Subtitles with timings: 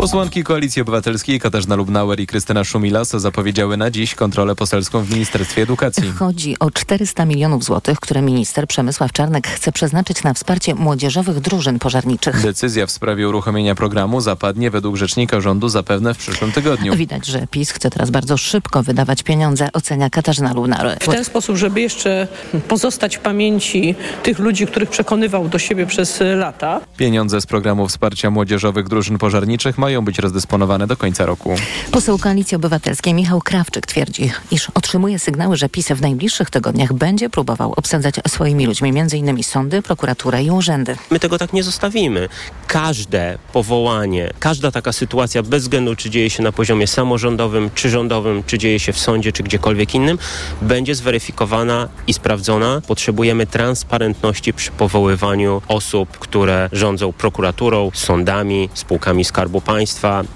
[0.00, 5.62] Posłanki Koalicji Obywatelskiej Katarzyna Lubnauer i Krystyna Szumilas zapowiedziały na dziś kontrolę poselską w Ministerstwie
[5.62, 6.12] Edukacji.
[6.18, 11.78] Chodzi o 400 milionów złotych, które minister Przemysław Czarnek chce przeznaczyć na wsparcie młodzieżowych drużyn
[11.78, 12.42] pożarniczych.
[12.42, 16.96] Decyzja w sprawie uruchomienia programu zapadnie według rzecznika rządu zapewne w przyszłym tygodniu.
[16.96, 20.98] Widać, że PiS chce teraz bardzo szybko wydawać pieniądze, ocenia Katarzyna Lubnauer.
[21.00, 22.28] W ten sposób, żeby jeszcze
[22.68, 26.80] pozostać w pamięci tych ludzi, których przekonywał do siebie przez lata.
[26.96, 31.54] Pieniądze z programu wsparcia młodzieżowych drużyn pożarniczych mają być rozdysponowane do końca roku.
[31.90, 37.30] Poseł Koalicji Obywatelskiej Michał Krawczyk twierdzi, iż otrzymuje sygnały, że PiS w najbliższych tygodniach będzie
[37.30, 39.42] próbował obsadzać swoimi ludźmi m.in.
[39.42, 40.96] sądy, prokuraturę i urzędy.
[41.10, 42.28] My tego tak nie zostawimy.
[42.66, 48.42] Każde powołanie, każda taka sytuacja, bez względu czy dzieje się na poziomie samorządowym, czy rządowym,
[48.46, 50.18] czy dzieje się w sądzie, czy gdziekolwiek innym,
[50.62, 52.82] będzie zweryfikowana i sprawdzona.
[52.86, 59.77] Potrzebujemy transparentności przy powoływaniu osób, które rządzą prokuraturą, sądami, spółkami Skarbu Państwa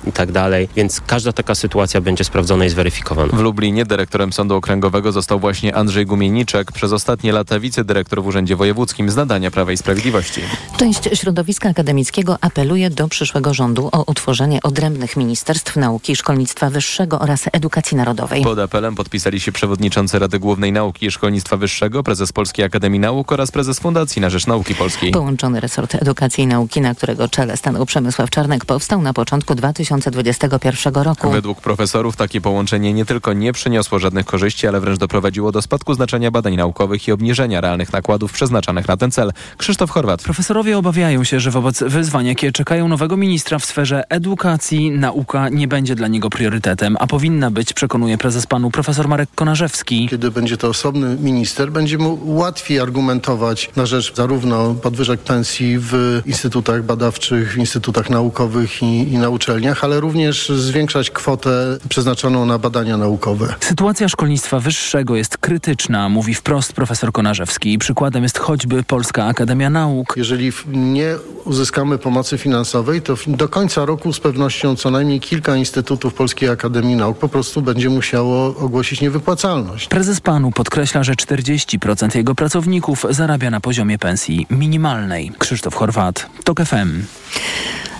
[0.06, 0.69] i tak dalej.
[0.77, 3.37] Więc każda taka sytuacja będzie sprawdzona i zweryfikowana.
[3.37, 8.57] W Lublinie dyrektorem Sądu Okręgowego został właśnie Andrzej Gumieniczek, przez ostatnie lata wicedyrektor w Urzędzie
[8.57, 10.40] Wojewódzkim z nadania Prawa i Sprawiedliwości.
[10.76, 17.18] Część środowiska akademickiego apeluje do przyszłego rządu o utworzenie odrębnych ministerstw nauki i szkolnictwa wyższego
[17.18, 18.43] oraz edukacji narodowej.
[18.43, 23.32] Pod apelem podpisali się przewodniczący Rady Głównej Nauki i Szkolnictwa Wyższego, prezes Polskiej Akademii Nauk
[23.32, 25.10] oraz prezes Fundacji na Rzecz Nauki Polskiej.
[25.10, 30.95] Połączony resort edukacji i nauki, na którego czele stanął Przemysław Czarnek, powstał na początku 2021
[30.95, 31.30] roku.
[31.30, 35.95] Według profesorów takie połączenie nie tylko nie przyniosło żadnych korzyści, ale wręcz doprowadziło do spadku
[35.95, 39.33] znaczenia badań naukowych i obniżenia realnych nakładów przeznaczanych na ten cel.
[39.57, 40.23] Krzysztof Chorwat.
[40.23, 45.69] Profesorowie obawiają się, że wobec wyzwań, jakie czekają nowego ministra w sferze edukacji, nauka nie
[45.69, 50.09] będzie dla niego priorytetem, a powinna być, przekonuje prezes panu profesor Marek Konarzewski.
[50.10, 56.23] Kiedy będzie to osobny minister, będzie mu łatwiej argumentować na rzecz zarówno podwyżek pensji w
[56.27, 62.59] instytutach badawczych, w instytutach naukowych i, i na uczelniach, ale również zwiększać kwotę przeznaczoną na
[62.59, 63.54] badania naukowe.
[63.60, 67.78] Sytuacja szkolnictwa wyższego jest krytyczna, mówi wprost profesor Konarzewski.
[67.78, 70.14] Przykładem jest choćby Polska Akademia Nauk.
[70.16, 76.14] Jeżeli nie uzyskamy pomocy finansowej, to do końca roku z pewnością co najmniej kilka instytutów
[76.14, 79.88] Polskiej Akademii Nauk po prostu będzie musiało ogłosić niewypłacalność.
[79.88, 85.32] Prezes panu podkreśla, że 40% jego pracowników zarabia na poziomie pensji minimalnej.
[85.38, 87.02] Krzysztof Chorwat, TOK FM.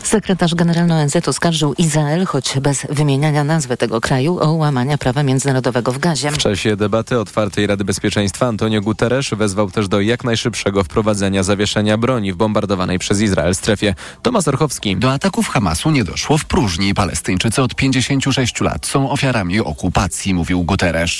[0.02, 5.92] Sekretarz generalny ONZ oskarżył Izrael, choć bez wymieniania nazwy tego kraju, o łamania prawa międzynarodowego
[5.92, 6.30] w gazie.
[6.30, 11.96] W czasie debaty otwartej Rady Bezpieczeństwa Antonio Guterres wezwał też do jak najszybszego wprowadzenia zawieszenia
[11.96, 13.94] broni w bombardowanej przez Izrael strefie.
[14.22, 14.96] Tomasz Orchowski.
[14.96, 16.94] Do ataków Hamasu nie doszło w próżni.
[16.94, 21.12] Palestyńczycy od 56 lat są ofiarami okupacji, mówił Guterres.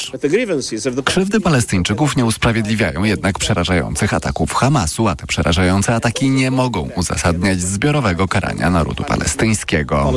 [1.05, 7.61] Krzywdy Palestyńczyków nie usprawiedliwiają jednak przerażających ataków Hamasu, a te przerażające ataki nie mogą uzasadniać
[7.61, 10.13] zbiorowego karania narodu palestyńskiego.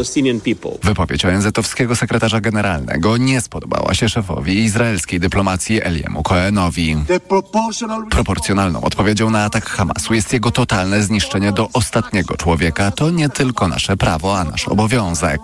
[0.84, 6.96] Wypowiedź ONZ-owskiego sekretarza generalnego nie spodobała się szefowi izraelskiej dyplomacji Eliemu Cohenowi.
[8.10, 12.92] Proporcjonalną odpowiedzią na atak Hamasu jest jego totalne zniszczenie do ostatniego człowieka.
[12.92, 15.42] To nie tylko nasze prawo, a nasz obowiązek.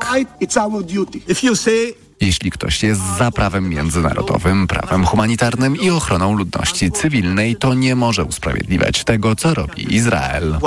[2.21, 8.23] Jeśli ktoś jest za prawem międzynarodowym, prawem humanitarnym i ochroną ludności cywilnej, to nie może
[8.23, 10.57] usprawiedliwiać tego, co robi Izrael.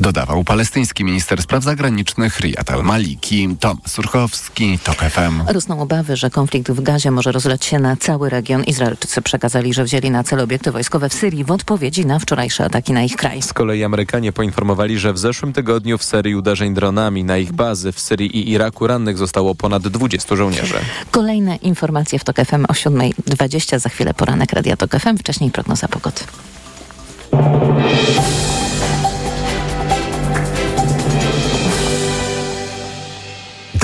[0.00, 3.56] Dodawał palestyński minister spraw zagranicznych Riyad al-Maliki.
[3.60, 5.52] Tom Surchowski, TOK FM.
[5.52, 8.64] Rosną obawy, że konflikt w Gazie może rozlać się na cały region.
[8.64, 12.92] Izraelczycy przekazali, że wzięli na cel obiekty wojskowe w Syrii w odpowiedzi na wczorajsze ataki
[12.92, 13.42] na ich kraj.
[13.42, 17.92] Z kolei Amerykanie poinformowali, że w zeszłym tygodniu w serii uderzeń dronami na ich bazy
[17.92, 20.74] w Syrii i Iraku rannych zostało ponad 20 żołnierzy.
[21.10, 23.78] Kolejne informacje w TOK FM o 7.20.
[23.78, 26.20] Za chwilę poranek Radia TOK FM, wcześniej prognoza pogody.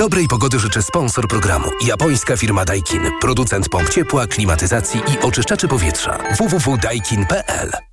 [0.01, 1.67] Dobrej pogody życzę sponsor programu.
[1.85, 3.01] Japońska firma Daikin.
[3.21, 6.17] Producent pomp ciepła, klimatyzacji i oczyszczaczy powietrza.
[6.37, 7.90] www.daikin.pl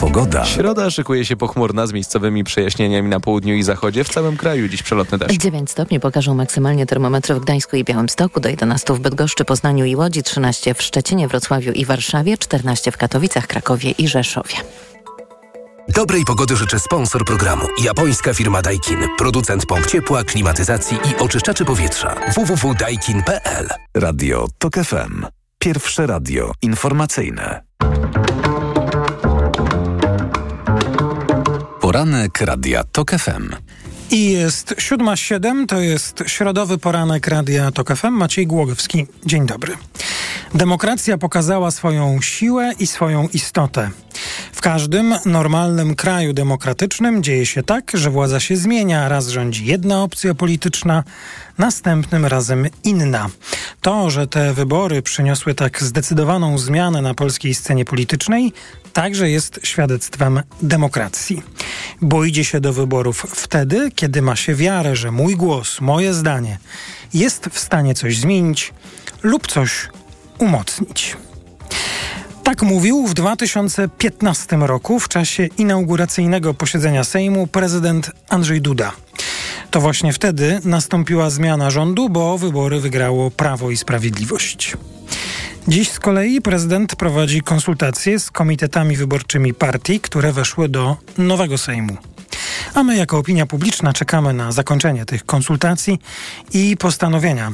[0.00, 0.44] Pogoda.
[0.44, 4.04] Środa szykuje się pochmurna z miejscowymi przejaśnieniami na południu i zachodzie.
[4.04, 5.40] W całym kraju dziś przelotny deszcz.
[5.40, 9.96] 9 stopni pokażą maksymalnie termometry w Gdańsku i Białymstoku, do 11 w Bydgoszczy, Poznaniu i
[9.96, 14.54] Łodzi, 13 w Szczecinie, Wrocławiu i Warszawie, 14 w Katowicach, Krakowie i Rzeszowie.
[15.88, 17.66] Dobrej pogody życzę sponsor programu.
[17.84, 18.98] Japońska firma Daikin.
[19.18, 22.14] Producent pomp ciepła, klimatyzacji i oczyszczaczy powietrza.
[22.34, 25.26] www.daikin.pl Radio TOK FM.
[25.58, 27.69] Pierwsze radio informacyjne.
[31.90, 33.54] Poranek Radia TOK FM.
[34.10, 38.10] I jest siódma siedem, to jest środowy poranek Radia TOK FM.
[38.10, 39.76] Maciej Głogowski, dzień dobry.
[40.54, 43.90] Demokracja pokazała swoją siłę i swoją istotę.
[44.52, 49.08] W każdym normalnym kraju demokratycznym dzieje się tak, że władza się zmienia.
[49.08, 51.04] Raz rządzi jedna opcja polityczna,
[51.58, 53.28] następnym razem inna.
[53.80, 58.52] To, że te wybory przyniosły tak zdecydowaną zmianę na polskiej scenie politycznej,
[58.92, 61.42] także jest świadectwem demokracji.
[62.02, 66.58] Bo idzie się do wyborów wtedy, kiedy ma się wiarę, że mój głos, moje zdanie
[67.14, 68.72] jest w stanie coś zmienić
[69.22, 69.88] lub coś
[70.38, 71.16] umocnić.
[72.42, 78.92] Tak mówił w 2015 roku w czasie inauguracyjnego posiedzenia Sejmu prezydent Andrzej Duda.
[79.70, 84.76] To właśnie wtedy nastąpiła zmiana rządu, bo wybory wygrało Prawo i Sprawiedliwość.
[85.70, 91.96] Dziś z kolei prezydent prowadzi konsultacje z komitetami wyborczymi partii, które weszły do nowego Sejmu.
[92.74, 95.98] A my, jako opinia publiczna, czekamy na zakończenie tych konsultacji
[96.52, 97.52] i postanowienia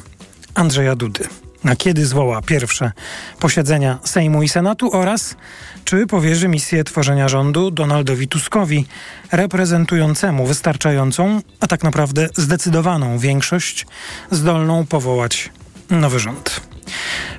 [0.55, 1.25] Andrzeja Dudy
[1.65, 2.93] na kiedy zwoła pierwsze
[3.41, 5.37] posiedzenia Sejmu i Senatu oraz
[5.85, 8.87] czy powierzy misję tworzenia rządu Donaldowi Tuskowi,
[9.33, 13.87] reprezentującemu wystarczającą, a tak naprawdę zdecydowaną większość,
[14.31, 15.51] zdolną powołać
[15.91, 16.76] nowy rząd.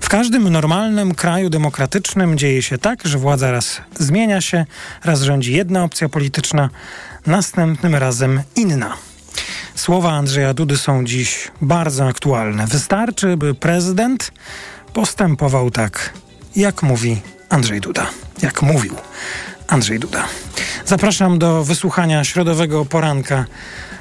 [0.02, 4.66] W każdym normalnym kraju demokratycznym dzieje się tak, że władza raz zmienia się,
[5.04, 6.70] raz rządzi jedna opcja polityczna,
[7.26, 8.98] następnym razem inna.
[9.76, 12.68] Słowa Andrzeja Dudy są dziś bardzo aktualne.
[12.68, 14.32] Wystarczy, by prezydent
[14.94, 16.14] postępował tak,
[16.56, 18.08] jak mówi Andrzej Duda.
[18.42, 18.96] Jak mówił
[19.68, 20.28] Andrzej Duda.
[20.86, 23.46] Zapraszam do wysłuchania środowego poranka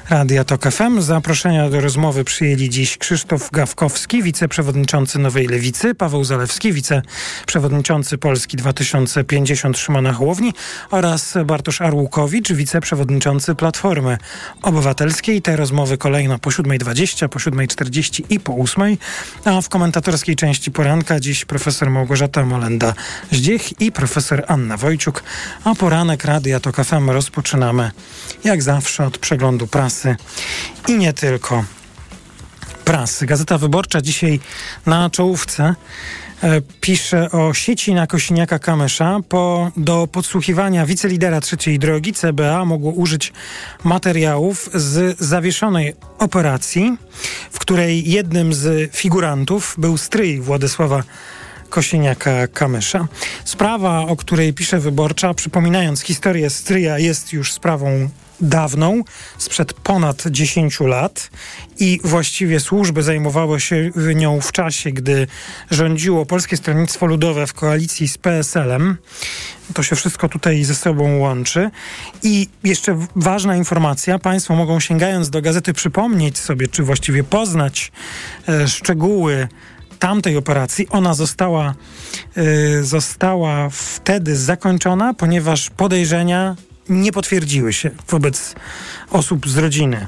[0.09, 1.01] Radia TOK FM.
[1.01, 9.77] Zaproszenia do rozmowy przyjęli dziś Krzysztof Gawkowski, wiceprzewodniczący Nowej Lewicy, Paweł Zalewski, wiceprzewodniczący Polski 2050
[9.77, 10.53] Szymona Hołowni
[10.91, 14.17] oraz Bartosz Arłukowicz, wiceprzewodniczący Platformy
[14.61, 15.41] Obywatelskiej.
[15.41, 18.97] Te rozmowy kolejno po 7.20, po 7.40 i po 8.00.
[19.45, 25.23] A w komentatorskiej części poranka dziś profesor Małgorzata Molenda-Zdziech i profesor Anna Wojciuk.
[25.63, 27.91] A poranek Radia TOK FM rozpoczynamy
[28.43, 30.15] jak zawsze od przeglądu prasy prasy
[30.87, 31.63] i nie tylko
[32.85, 33.25] prasy.
[33.25, 34.39] Gazeta Wyborcza dzisiaj
[34.85, 35.75] na czołówce
[36.43, 39.23] e, pisze o sieci na Kosiniaka-Kamysza.
[39.29, 43.33] Po, do podsłuchiwania wicelidera trzeciej drogi CBA mogło użyć
[43.83, 46.97] materiałów z zawieszonej operacji,
[47.51, 51.03] w której jednym z figurantów był stryj Władysława
[51.69, 53.05] Kosiniaka-Kamysza.
[53.45, 58.09] Sprawa, o której pisze Wyborcza, przypominając historię stryja, jest już sprawą
[58.41, 59.03] dawną,
[59.37, 61.29] sprzed ponad 10 lat
[61.79, 65.27] i właściwie służby zajmowały się nią w czasie, gdy
[65.71, 68.97] rządziło Polskie Stronnictwo Ludowe w koalicji z PSL-em.
[69.73, 71.69] To się wszystko tutaj ze sobą łączy.
[72.23, 77.91] I jeszcze ważna informacja, Państwo mogą sięgając do gazety przypomnieć sobie, czy właściwie poznać
[78.47, 79.47] e, szczegóły
[79.99, 80.87] tamtej operacji.
[80.89, 81.75] Ona została,
[82.37, 86.55] y, została wtedy zakończona, ponieważ podejrzenia
[86.89, 88.55] nie potwierdziły się wobec
[89.11, 90.07] osób z rodziny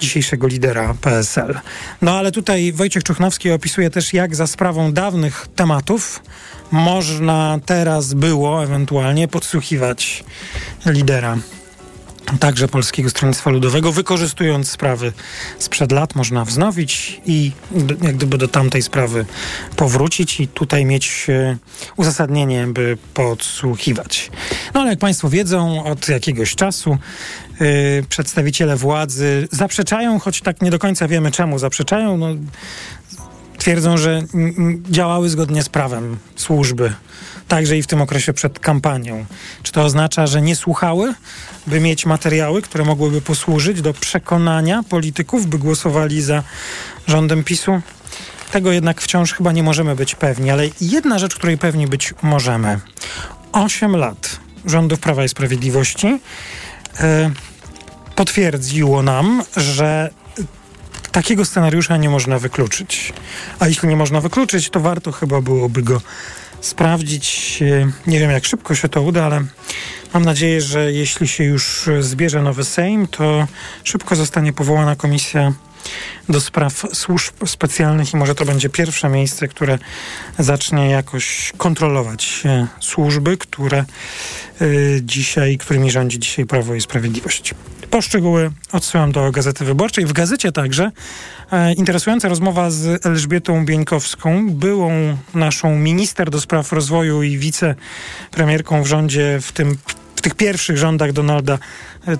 [0.00, 1.60] dzisiejszego lidera PSL.
[2.02, 6.22] No ale tutaj Wojciech Czuchnowski opisuje też, jak za sprawą dawnych tematów
[6.70, 10.24] można teraz było ewentualnie podsłuchiwać
[10.86, 11.38] lidera
[12.40, 15.12] także Polskiego Stronnictwa Ludowego, wykorzystując sprawy
[15.58, 17.52] sprzed lat, można wznowić i
[18.02, 19.26] jak gdyby do tamtej sprawy
[19.76, 21.56] powrócić i tutaj mieć e,
[21.96, 24.30] uzasadnienie, by podsłuchiwać.
[24.74, 26.98] No ale jak Państwo wiedzą, od jakiegoś czasu
[27.60, 27.66] yy,
[28.08, 32.16] przedstawiciele władzy zaprzeczają, choć tak nie do końca wiemy czemu zaprzeczają.
[32.16, 32.28] No,
[33.58, 34.22] twierdzą, że
[34.90, 36.92] działały zgodnie z prawem służby
[37.48, 39.24] także i w tym okresie przed kampanią.
[39.62, 41.14] Czy to oznacza, że nie słuchały,
[41.66, 46.42] by mieć materiały, które mogłyby posłużyć do przekonania polityków, by głosowali za
[47.06, 47.80] rządem PiSu?
[48.50, 52.80] Tego jednak wciąż chyba nie możemy być pewni, ale jedna rzecz, której pewni być możemy.
[53.52, 56.18] Osiem lat rządów Prawa i Sprawiedliwości
[57.00, 57.30] e,
[58.16, 60.10] potwierdziło nam, że
[61.12, 63.12] takiego scenariusza nie można wykluczyć.
[63.58, 66.00] A jeśli nie można wykluczyć, to warto chyba byłoby go
[66.60, 67.58] sprawdzić.
[67.62, 69.44] E, nie wiem, jak szybko się to uda, ale
[70.14, 73.46] mam nadzieję, że jeśli się już zbierze nowy Sejm, to
[73.84, 75.52] szybko zostanie powołana komisja
[76.28, 79.78] do spraw służb specjalnych i może to będzie pierwsze miejsce, które
[80.38, 83.84] zacznie jakoś kontrolować e, służby, które e,
[85.02, 87.54] dzisiaj, którymi rządzi dzisiaj Prawo i Sprawiedliwość.
[87.90, 90.06] Poszczegóły odsyłam do Gazety Wyborczej.
[90.06, 90.90] W gazecie także
[91.52, 98.86] e, interesująca rozmowa z Elżbietą Bieńkowską, byłą naszą minister do spraw rozwoju i wicepremierką w
[98.86, 99.78] rządzie w tym
[100.16, 101.58] w tych pierwszych rządach Donalda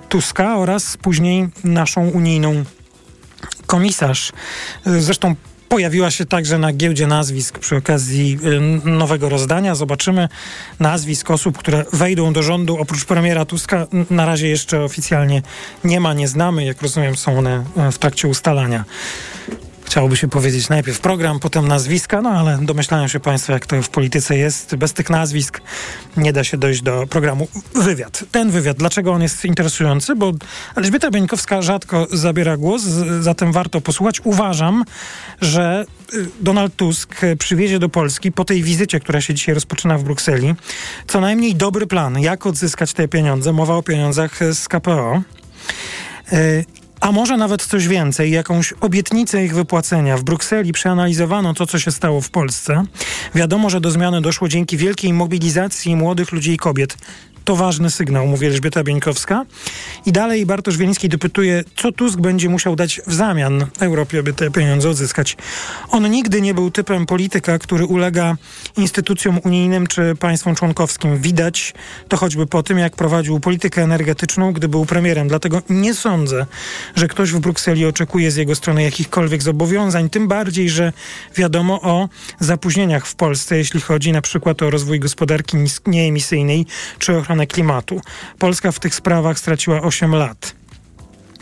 [0.08, 2.64] Tuska oraz później naszą unijną
[3.66, 4.32] komisarz.
[4.87, 5.35] Zresztą
[5.68, 8.38] pojawiła się także na giełdzie nazwisk przy okazji
[8.85, 9.75] y, nowego rozdania.
[9.75, 10.28] Zobaczymy
[10.80, 12.76] nazwisk osób, które wejdą do rządu.
[12.80, 15.42] Oprócz premiera Tuska na razie jeszcze oficjalnie
[15.85, 16.64] nie ma, nie znamy.
[16.64, 18.85] Jak rozumiem, są one y, w trakcie ustalania.
[19.87, 23.88] Chciałoby się powiedzieć najpierw program, potem nazwiska, no ale domyślają się Państwo, jak to w
[23.88, 24.76] polityce jest.
[24.76, 25.61] Bez tych nazwisk
[26.16, 27.49] nie da się dojść do programu.
[27.75, 28.25] Wywiad.
[28.31, 30.16] Ten wywiad, dlaczego on jest interesujący?
[30.16, 30.33] Bo
[30.76, 32.83] Elżbieta Bieńkowska rzadko zabiera głos,
[33.21, 34.21] zatem warto posłuchać.
[34.25, 34.85] Uważam,
[35.40, 40.05] że y, Donald Tusk przywiezie do Polski po tej wizycie, która się dzisiaj rozpoczyna w
[40.05, 40.55] Brukseli,
[41.07, 43.52] co najmniej dobry plan, jak odzyskać te pieniądze.
[43.52, 45.23] Mowa o pieniądzach z KPO.
[47.00, 50.17] A może nawet coś więcej, jakąś obietnicę ich wypłacenia.
[50.17, 52.85] W Brukseli przeanalizowano to, co się stało w Polsce.
[53.35, 56.97] Wiadomo, że do zmiany doszło dzięki wielkiej mobilizacji młodych ludzi i kobiet.
[57.47, 59.45] To ważny sygnał, mówi Elżbieta Bieńkowska.
[60.07, 64.50] I dalej Bartosz Wieliński dopytuje, co Tusk będzie musiał dać w zamian Europie, by te
[64.50, 65.37] pieniądze odzyskać.
[65.91, 68.37] On nigdy nie był typem polityka, który ulega
[68.76, 71.19] instytucjom unijnym czy państwom członkowskim.
[71.19, 71.75] Widać
[72.09, 75.29] to choćby po tym, jak prowadził politykę energetyczną, gdy był premierem.
[75.29, 76.47] Dlatego nie sądzę,
[76.97, 80.93] że ktoś w Brukseli oczekuje z jego strony jakichkolwiek zobowiązań, tym bardziej, że
[81.37, 82.09] wiadomo o
[82.41, 86.67] zapóźnieniach w Polsce, jeśli chodzi na przykład o rozwój gospodarki nieemisyjnej
[86.99, 88.00] czy ochronę klimatu.
[88.38, 90.55] Polska w tych sprawach straciła 8 lat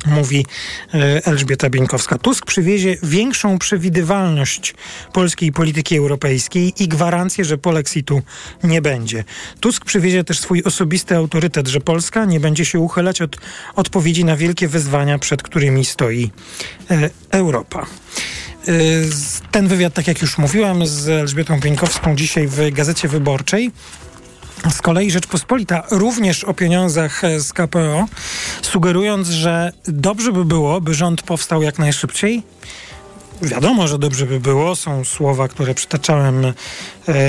[0.07, 0.47] mówi
[0.95, 2.19] e, Elżbieta Bieńkowska.
[2.19, 4.75] Tusk przywiezie większą przewidywalność
[5.13, 8.23] polskiej polityki europejskiej i gwarancję, że polexitu
[8.65, 9.25] nie będzie.
[9.61, 13.37] Tusk przywiezie też swój osobisty autorytet, że Polska nie będzie się uchylać od
[13.75, 16.31] odpowiedzi na wielkie wyzwania, przed którymi stoi
[16.91, 17.87] e, Europa.
[18.69, 18.73] E,
[19.51, 23.71] ten wywiad, tak jak już mówiłem, z Elżbietą Bieńkowską dzisiaj w Gazecie Wyborczej.
[24.71, 28.07] Z kolei Rzeczpospolita również o pieniądzach e, z KPO,
[28.63, 32.43] sugerując, że dobrze by było, by rząd powstał jak najszybciej.
[33.43, 34.77] Wiadomo, że dobrze by było.
[34.77, 36.53] Są słowa, które przytaczałem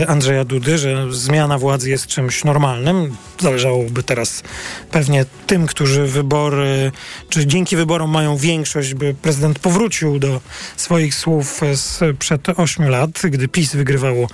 [0.08, 3.18] Andrzeja Dudy, że zmiana władzy jest czymś normalnym.
[3.40, 4.44] Zależałoby teraz
[4.92, 6.92] pewnie tym, którzy wybory,
[7.30, 10.42] czy dzięki wyborom mają większość, by prezydent powrócił do
[10.78, 14.28] swoich słów sprzed ośmiu lat, gdy PiS wygrywało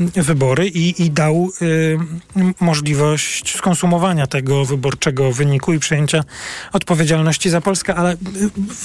[0.00, 1.98] wybory i, i dał y,
[2.60, 6.24] możliwość skonsumowania tego wyborczego wyniku i przejęcia
[6.72, 8.16] odpowiedzialności za Polskę, ale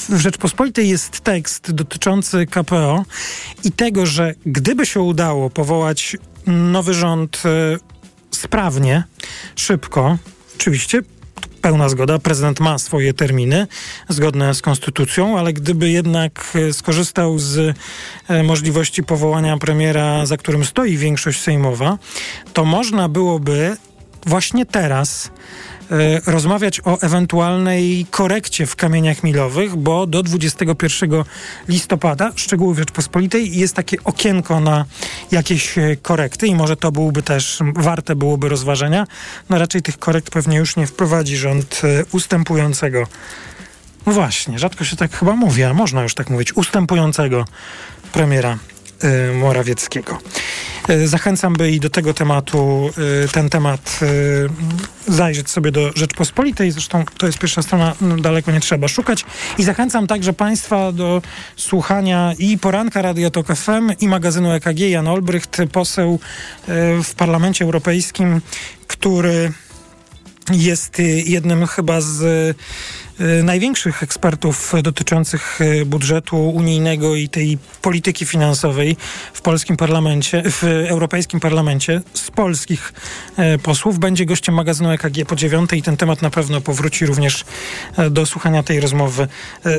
[0.09, 3.05] w Rzeczpospolitej jest tekst dotyczący KPO
[3.63, 5.94] i tego, że gdyby się udało powołać
[6.47, 7.79] nowy rząd y,
[8.31, 9.03] sprawnie,
[9.55, 10.17] szybko,
[10.55, 11.01] oczywiście
[11.61, 12.19] pełna zgoda.
[12.19, 13.67] Prezydent ma swoje terminy
[14.09, 17.77] zgodne z konstytucją, ale gdyby jednak e, skorzystał z
[18.27, 21.97] e, możliwości powołania premiera, za którym stoi większość sejmowa,
[22.53, 23.77] to można byłoby
[24.25, 25.74] właśnie teraz E,
[26.25, 31.23] rozmawiać o ewentualnej korekcie w kamieniach milowych, bo do 21
[31.67, 34.85] listopada, szczegóły Rzeczpospolitej, jest takie okienko na
[35.31, 39.07] jakieś e, korekty i może to byłoby też warte byłoby rozważenia.
[39.49, 43.07] No raczej tych korekt pewnie już nie wprowadzi rząd e, ustępującego.
[44.05, 47.45] No właśnie, rzadko się tak chyba mówi, a można już tak mówić, ustępującego
[48.11, 48.57] premiera
[49.33, 50.17] Morawieckiego.
[50.87, 52.89] E, zachęcam, by i do tego tematu,
[53.25, 53.99] e, ten temat
[55.07, 56.71] zajrzeć sobie do Rzeczpospolitej.
[56.71, 59.25] Zresztą to jest pierwsza strona, no, daleko nie trzeba szukać.
[59.57, 61.21] I zachęcam także Państwa do
[61.55, 64.79] słuchania i poranka Radio Tok FM i magazynu EKG.
[64.79, 66.19] Jan Olbrycht, poseł
[67.03, 68.41] w Parlamencie Europejskim,
[68.87, 69.51] który
[70.51, 72.55] jest jednym chyba z Y,
[73.43, 78.97] największych ekspertów dotyczących y, budżetu unijnego i tej polityki finansowej
[79.33, 82.93] w polskim parlamencie, w Europejskim Parlamencie z polskich
[83.55, 83.99] y, posłów.
[83.99, 87.45] Będzie gościem magazynu EKG po dziewiątej i ten temat na pewno powróci również
[88.11, 89.27] do słuchania tej rozmowy.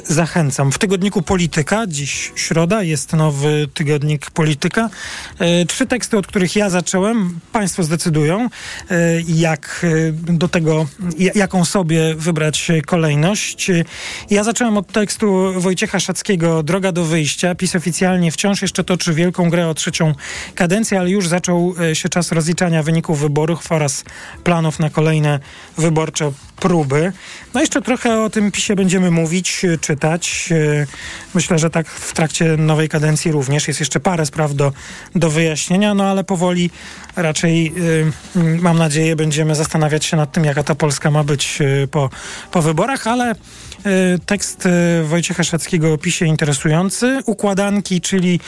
[0.05, 0.73] Zachęcam.
[0.73, 4.91] W tygodniku Polityka, dziś środa, jest nowy tygodnik Polityka.
[5.69, 7.41] Trzy teksty, od których ja zacząłem.
[7.53, 8.49] Państwo zdecydują,
[9.29, 10.87] jak do tego,
[11.35, 12.71] jaką sobie wybrać
[14.31, 17.55] Ja zacząłem od tekstu Wojciecha Szackiego Droga do wyjścia.
[17.55, 20.15] PiS oficjalnie wciąż jeszcze toczy wielką grę o trzecią
[20.55, 24.05] kadencję, ale już zaczął e, się czas rozliczania wyników wyborów oraz
[24.45, 25.41] planów na kolejne
[25.79, 27.13] wyborcze próby.
[27.55, 30.49] No jeszcze trochę o tym PiSie będziemy mówić, e, czytać.
[30.53, 30.87] E,
[31.35, 33.69] myślę, że tak w trakcie nowej kadencji również.
[33.69, 34.73] Jest jeszcze parę spraw do,
[35.15, 36.71] do wyjaśnienia, no ale powoli
[37.17, 37.73] raczej
[38.35, 41.59] mam nadzieję będziemy zastanawiać się nad tym, jaka ta Polska ma być
[41.91, 42.11] po,
[42.51, 43.35] po wyborach, ale
[44.27, 44.69] tekst
[45.05, 47.21] Wojciecha Szackiego o PiSie interesujący.
[47.27, 48.41] Układanki, czyli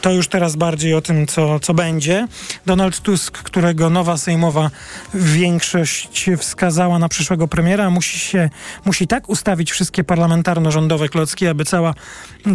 [0.00, 2.26] to już teraz bardziej o tym, co, co będzie.
[2.66, 4.70] Donald Tusk, którego nowa sejmowa
[5.14, 8.50] większość wskazała na przyszłego premiera, musi się,
[8.84, 11.94] musi tak ustawić wszystkie parlamentarno-rządowe klocki, aby cała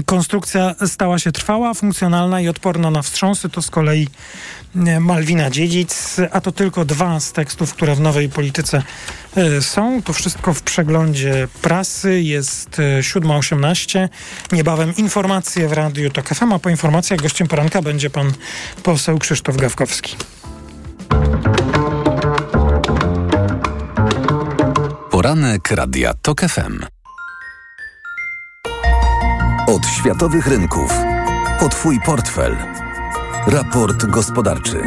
[0.06, 3.50] konstrukcja stała się trwała, funkcjonalna i odporna na wstrząsy.
[3.50, 4.08] To z kolei
[4.76, 8.84] e, Malwina Dziedzic, a to tylko dwa z tekstów, które w nowej polityce
[9.36, 10.02] e, są.
[10.02, 12.07] To wszystko w przeglądzie prasy.
[12.08, 14.00] Jest 7.18.
[14.00, 14.10] E,
[14.52, 18.34] Niebawem informacje w Radiu TOK FM, a po informacjach gościem poranka będzie pan
[18.84, 20.16] poseł Krzysztof Gawkowski.
[25.12, 26.86] Poranek Radia TOK FM.
[29.68, 30.94] Od światowych rynków
[31.60, 32.58] po Twój portfel.
[33.48, 34.82] Raport gospodarczy.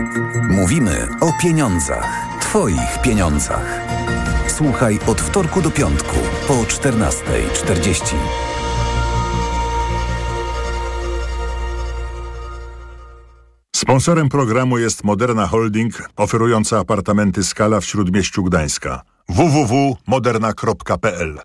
[0.50, 2.26] Mówimy o pieniądzach.
[2.40, 3.80] Twoich pieniądzach.
[4.48, 6.16] Słuchaj od wtorku do piątku
[6.48, 8.14] po 14.40.
[13.76, 19.02] Sponsorem programu jest Moderna Holding, oferująca apartamenty Skala w Śródmieściu Gdańska.
[19.28, 21.38] www.moderna.pl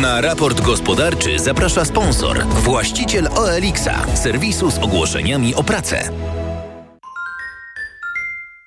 [0.00, 6.10] Na raport gospodarczy zaprasza sponsor, właściciel OLX-a, serwisu z ogłoszeniami o pracę.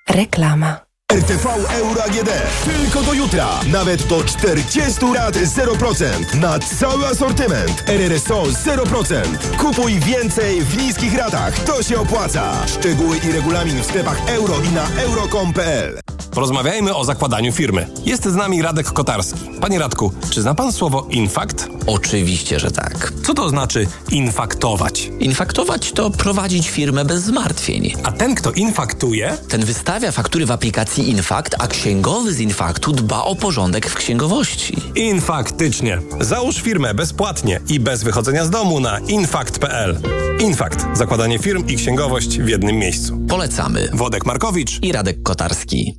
[0.10, 0.87] Reklama.
[1.14, 1.46] RTV
[1.80, 2.30] Euro AGD.
[2.66, 3.60] Tylko do jutra.
[3.72, 6.36] Nawet do 40 lat 0%.
[6.40, 7.84] Na cały asortyment.
[7.90, 9.24] RRSO 0%.
[9.58, 11.60] Kupuj więcej w niskich ratach.
[11.60, 12.68] To się opłaca.
[12.68, 16.00] Szczegóły i regulamin w sklepach euro i na euro.com.pl
[16.32, 17.88] Porozmawiajmy o zakładaniu firmy.
[18.06, 19.40] Jest z nami Radek Kotarski.
[19.62, 21.68] Panie Radku, czy zna pan słowo infakt?
[21.88, 23.14] Oczywiście, że tak.
[23.26, 25.12] Co to znaczy infaktować?
[25.20, 27.94] Infaktować to prowadzić firmę bez zmartwień.
[28.04, 29.38] A ten, kto infaktuje?
[29.50, 34.78] Ten wystawia faktury w aplikacji Infakt, a księgowy z Infaktu dba o porządek w księgowości.
[34.96, 36.00] Infaktycznie.
[36.22, 40.00] Załóż firmę bezpłatnie i bez wychodzenia z domu na infakt.pl.
[40.40, 40.86] Infakt.
[40.94, 43.18] Zakładanie firm i księgowość w jednym miejscu.
[43.30, 43.90] Polecamy.
[43.94, 45.98] Wodek Markowicz i Radek Kotarski.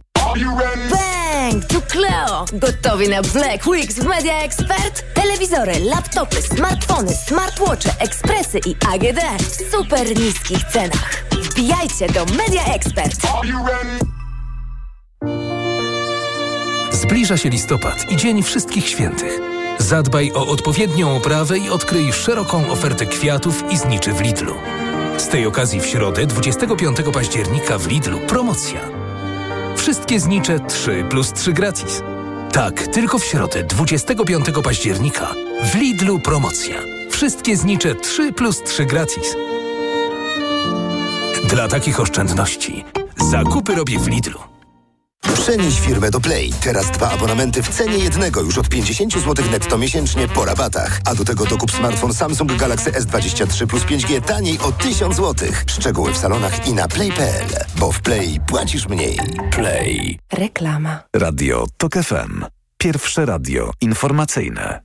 [0.90, 1.64] Bang!
[1.64, 2.44] Tu Cleo!
[2.52, 5.04] Gotowi na Black Weeks w Media Expert?
[5.14, 11.24] Telewizory, laptopy, smartfony, smartwatche, ekspresy i AGD w super niskich cenach.
[11.32, 13.16] Wbijajcie do Media Expert!
[16.92, 19.40] Zbliża się listopad i Dzień Wszystkich Świętych.
[19.78, 24.54] Zadbaj o odpowiednią oprawę i odkryj szeroką ofertę kwiatów i zniczy w Lidlu.
[25.18, 28.80] Z tej okazji w środę 25 października w Lidlu promocja.
[29.76, 32.02] Wszystkie znicze 3 plus 3 gratis.
[32.52, 36.76] Tak, tylko w środę 25 października w Lidlu promocja.
[37.10, 39.36] Wszystkie znicze 3 plus 3 gratis.
[41.44, 42.84] Dla takich oszczędności
[43.30, 44.47] zakupy robię w Lidlu.
[45.38, 46.52] Przenieś firmę do Play.
[46.60, 51.00] Teraz dwa abonamenty w cenie jednego już od 50 zł netto miesięcznie po rabatach.
[51.04, 55.48] A do tego dokup smartfon Samsung Galaxy S23 plus 5G taniej o 1000 zł.
[55.66, 57.46] Szczegóły w salonach i na play.pl.
[57.78, 59.18] Bo w Play płacisz mniej.
[59.50, 60.18] Play.
[60.32, 61.02] Reklama.
[61.16, 62.44] Radio TOK FM.
[62.78, 64.80] Pierwsze radio informacyjne.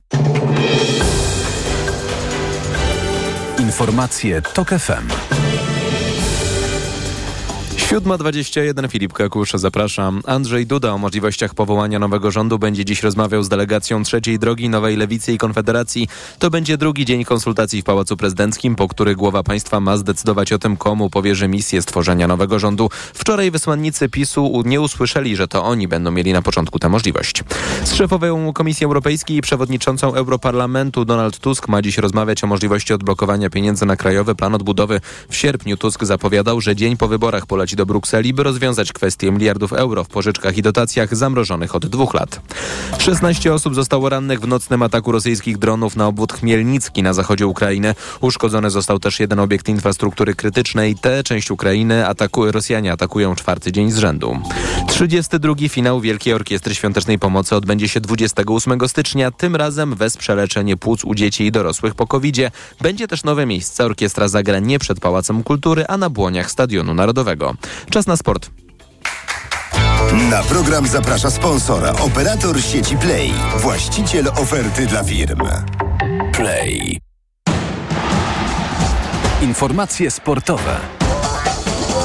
[3.58, 5.08] Informacje TOK FM.
[7.84, 10.22] 7.21 Filip Kakusz, zapraszam.
[10.26, 14.96] Andrzej Duda o możliwościach powołania nowego rządu będzie dziś rozmawiał z delegacją trzeciej drogi Nowej
[14.96, 16.08] Lewicy i Konfederacji.
[16.38, 20.58] To będzie drugi dzień konsultacji w Pałacu Prezydenckim, po których głowa państwa ma zdecydować o
[20.58, 22.90] tym, komu powierzy misję stworzenia nowego rządu.
[23.14, 27.44] Wczoraj wysłannicy PiSu nie usłyszeli, że to oni będą mieli na początku tę możliwość.
[27.84, 33.50] Z szefową Komisji Europejskiej i przewodniczącą Europarlamentu Donald Tusk ma dziś rozmawiać o możliwości odblokowania
[33.50, 35.00] pieniędzy na Krajowy Plan Odbudowy.
[35.28, 39.72] W sierpniu Tusk zapowiadał, że dzień po wyborach poleci do Brukseli, by rozwiązać kwestię miliardów
[39.72, 42.40] euro w pożyczkach i dotacjach zamrożonych od dwóch lat.
[42.98, 47.94] 16 osób zostało rannych w nocnym ataku rosyjskich dronów na obwód Chmielnicki na zachodzie Ukrainy.
[48.20, 50.96] Uszkodzony został też jeden obiekt infrastruktury krytycznej.
[50.96, 54.38] Tę część Ukrainy ataku Rosjanie atakują czwarty dzień z rzędu.
[54.88, 55.54] 32.
[55.68, 59.30] finał Wielkiej Orkiestry Świątecznej Pomocy odbędzie się 28 stycznia.
[59.30, 62.50] Tym razem wesprze leczenie płuc u dzieci i dorosłych po covid -zie.
[62.80, 63.84] Będzie też nowe miejsce.
[63.84, 67.54] Orkiestra zagra nie przed Pałacem Kultury, a na błoniach Stadionu Narodowego.
[67.90, 68.50] Czas na sport.
[70.30, 75.40] Na program zaprasza sponsora, operator sieci Play, właściciel oferty dla firm.
[76.32, 76.98] Play.
[79.42, 81.03] Informacje sportowe.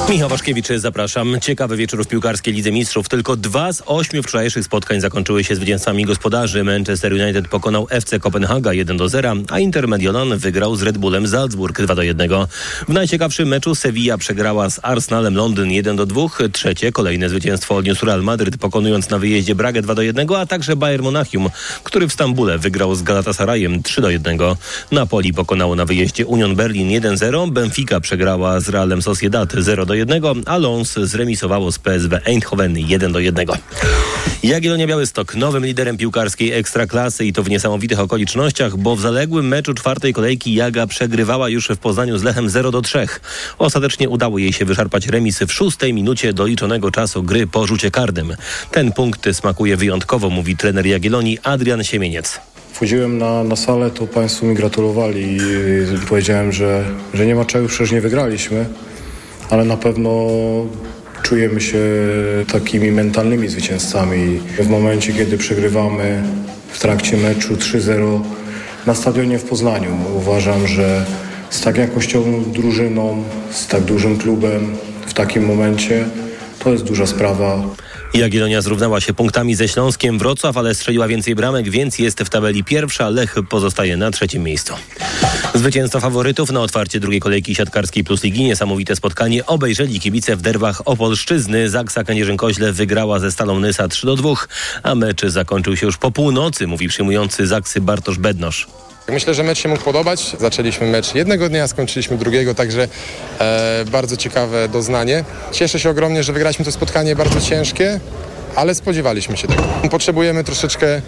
[0.08, 1.40] Michał Waszkiewicz, zapraszam.
[1.40, 3.08] Ciekawy wieczór w piłkarskiej Lidze Mistrzów.
[3.08, 6.64] Tylko dwa z ośmiu wczorajszych spotkań zakończyły się zwycięstwami gospodarzy.
[6.64, 11.28] Manchester United pokonał FC Kopenhaga 1 do 0, a Inter Mediolan wygrał z Red Bullem
[11.28, 12.30] Salzburg 2 do 1.
[12.88, 16.22] W najciekawszym meczu Sevilla przegrała z Arsenalem Londyn 1 do 2.
[16.52, 20.76] Trzecie kolejne zwycięstwo odniósł Real Madryt pokonując na wyjeździe Bragę 2 do 1, a także
[20.76, 21.50] Bayern Monachium,
[21.84, 24.38] który w Stambule wygrał z Galatasarayem 3 do 1.
[24.92, 27.50] Napoli pokonało na wyjeździe Union Berlin 1-0.
[27.50, 29.99] Benfica przegrała z Realem Sociedad 0 do 1,
[30.46, 33.46] a Lons zremisowało z PSW Eindhoven 1 do 1.
[34.42, 39.74] Jagiellonia Białystok nowym liderem piłkarskiej Ekstraklasy i to w niesamowitych okolicznościach, bo w zaległym meczu
[39.74, 43.06] czwartej kolejki Jaga przegrywała już w Poznaniu z Lechem 0 do 3.
[43.58, 48.34] Ostatecznie udało jej się wyszarpać remisy w szóstej minucie doliczonego czasu gry po rzucie karnym.
[48.70, 52.40] Ten punkt smakuje wyjątkowo, mówi trener Jagiellonii Adrian Siemieniec.
[52.72, 56.84] Wchodziłem na, na salę, to Państwo mi gratulowali i powiedziałem, że,
[57.14, 58.66] że nie ma czego, przecież nie wygraliśmy,
[59.50, 60.28] ale na pewno
[61.22, 61.78] czujemy się
[62.52, 64.40] takimi mentalnymi zwycięzcami.
[64.58, 66.22] W momencie, kiedy przegrywamy
[66.68, 68.20] w trakcie meczu 3-0
[68.86, 71.04] na stadionie w Poznaniu, uważam, że
[71.50, 76.04] z tak jakościową drużyną, z tak dużym klubem w takim momencie
[76.64, 77.62] to jest duża sprawa.
[78.14, 82.64] Jagiellonia zrównała się punktami ze Śląskiem Wrocław, ale strzeliła więcej bramek, więc jest w tabeli
[82.64, 83.08] pierwsza.
[83.08, 84.74] Lech pozostaje na trzecim miejscu.
[85.54, 88.44] Zwycięstwo faworytów na otwarcie drugiej kolejki siatkarskiej plus ligi.
[88.44, 91.70] Niesamowite spotkanie obejrzeli kibice w derbach Opolszczyzny.
[91.70, 94.34] Zaksa Kędzierzyn-Koźle wygrała ze Stalą Nysa 3 do 2,
[94.82, 98.66] a mecz zakończył się już po północy, mówi przyjmujący Zaksy Bartosz Bednosz.
[99.12, 100.36] Myślę, że mecz się mógł podobać.
[100.40, 102.88] Zaczęliśmy mecz jednego dnia, skończyliśmy drugiego, także
[103.38, 105.24] e, bardzo ciekawe doznanie.
[105.52, 108.00] Cieszę się ogromnie, że wygraliśmy to spotkanie bardzo ciężkie,
[108.56, 109.62] ale spodziewaliśmy się tego.
[109.90, 111.02] Potrzebujemy troszeczkę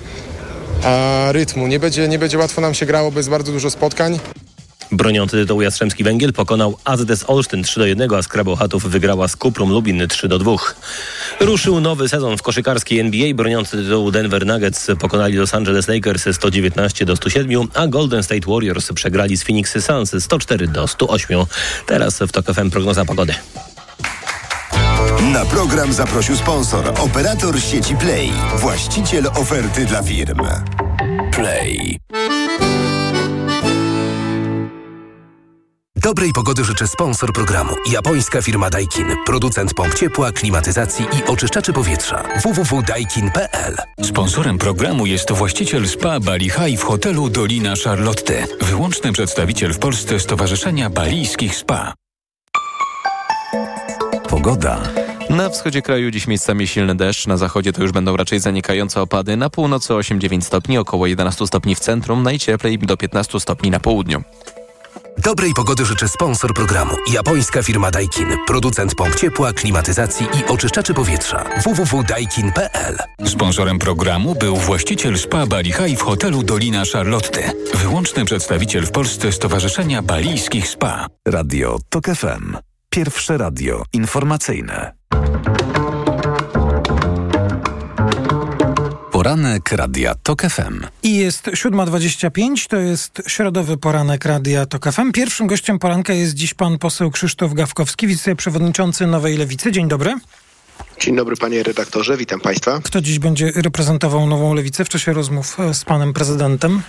[0.84, 1.66] e, rytmu.
[1.66, 4.18] Nie będzie, nie będzie łatwo nam się grało bez bardzo dużo spotkań.
[4.92, 9.36] Broniący tytułu Jastrzębski Węgiel pokonał AZS Olsztyn 3 do 1, a Skrabo Chatów wygrała z
[9.36, 10.52] Kuprum Lubin 3 do 2.
[11.40, 13.34] Ruszył nowy sezon w koszykarskiej NBA.
[13.34, 18.92] Broniący tytułu Denver Nuggets pokonali Los Angeles Lakers 119 do 107, a Golden State Warriors
[18.92, 21.44] przegrali z Phoenix Suns 104 do 108.
[21.86, 23.34] Teraz w TOK FM prognoza pogody.
[25.32, 30.40] Na program zaprosił sponsor, operator sieci Play, właściciel oferty dla firm.
[31.32, 31.98] Play.
[36.02, 37.74] Dobrej pogody życzę sponsor programu.
[37.90, 39.16] Japońska firma Daikin.
[39.26, 42.22] Producent pomp ciepła, klimatyzacji i oczyszczaczy powietrza.
[42.42, 48.46] www.daikin.pl Sponsorem programu jest właściciel spa Bali High w hotelu Dolina Charlotte.
[48.60, 51.94] Wyłączny przedstawiciel w Polsce Stowarzyszenia Balijskich Spa.
[54.28, 54.80] Pogoda.
[55.30, 59.36] Na wschodzie kraju dziś miejscami silny deszcz, na zachodzie to już będą raczej zanikające opady,
[59.36, 64.22] na północy 8-9 stopni, około 11 stopni w centrum, najcieplej do 15 stopni na południu.
[65.18, 66.94] Dobrej pogody życzę sponsor programu.
[67.12, 68.36] Japońska firma Daikin.
[68.46, 71.44] Producent pomp ciepła, klimatyzacji i oczyszczaczy powietrza.
[71.64, 72.96] www.daikin.pl
[73.26, 77.52] Sponsorem programu był właściciel spa Bali High w hotelu Dolina Charlotte.
[77.74, 81.06] Wyłączny przedstawiciel w Polsce Stowarzyszenia Balijskich Spa.
[81.28, 82.56] Radio TOK FM.
[82.90, 84.92] Pierwsze radio informacyjne.
[89.22, 90.86] Poranek Radia TOK FM.
[91.02, 95.12] I jest 7.25, to jest środowy poranek Radia TOK FM.
[95.12, 99.72] Pierwszym gościem poranka jest dziś pan poseł Krzysztof Gawkowski, wiceprzewodniczący Nowej Lewicy.
[99.72, 100.14] Dzień dobry.
[101.00, 102.80] Dzień dobry panie redaktorze, witam państwa.
[102.84, 106.82] Kto dziś będzie reprezentował Nową Lewicę w czasie rozmów e, z panem prezydentem?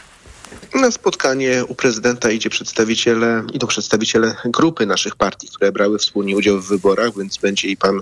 [0.75, 6.61] Na spotkanie u prezydenta idzie przedstawiciele, idą przedstawiciele grupy naszych partii, które brały wspólnie udział
[6.61, 8.01] w wyborach, więc będzie i pan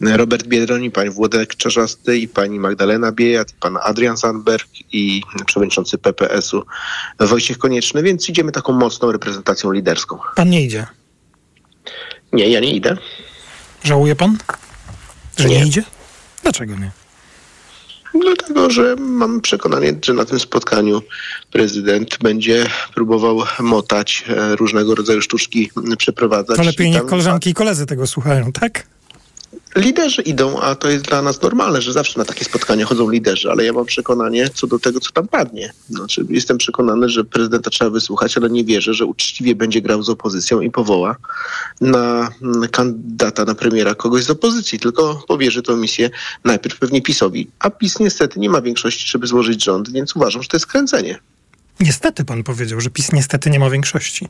[0.00, 5.22] Robert Biedroń, i pan Włodek Czarzasty, i pani Magdalena Biejat, i pan Adrian Sandberg, i
[5.46, 6.62] przewodniczący PPS-u
[7.20, 10.18] Wojciech Konieczny, więc idziemy taką mocną reprezentacją liderską.
[10.36, 10.86] Pan nie idzie.
[12.32, 12.96] Nie, ja nie idę.
[13.84, 14.38] Żałuje pan,
[15.36, 15.66] że nie, Nie.
[15.66, 15.82] idzie?
[16.42, 16.90] Dlaczego nie?
[18.20, 21.02] Dlatego, że mam przekonanie, że na tym spotkaniu
[21.52, 26.56] prezydent będzie próbował motać, e, różnego rodzaju sztuczki przeprowadzać.
[26.56, 28.86] To lepiej I niech koleżanki i koledzy tego słuchają, tak?
[29.76, 33.50] Liderzy idą, a to jest dla nas normalne, że zawsze na takie spotkania chodzą liderzy,
[33.50, 35.72] ale ja mam przekonanie co do tego, co tam padnie.
[35.90, 40.08] Znaczy, jestem przekonany, że prezydenta trzeba wysłuchać, ale nie wierzę, że uczciwie będzie grał z
[40.08, 41.16] opozycją i powoła
[41.80, 46.10] na mm, kandydata na premiera kogoś z opozycji, tylko powierzy tę misję
[46.44, 47.50] najpierw pewnie PiSowi.
[47.58, 51.18] A PiS niestety nie ma większości, żeby złożyć rząd, więc uważam, że to jest kręcenie.
[51.80, 54.28] Niestety pan powiedział, że PiS niestety nie ma większości.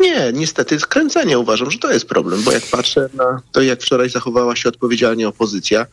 [0.00, 4.10] Nie, niestety skręcenie uważam, że to jest problem, bo jak patrzę na to, jak wczoraj
[4.10, 5.86] zachowała się odpowiedzialnie opozycja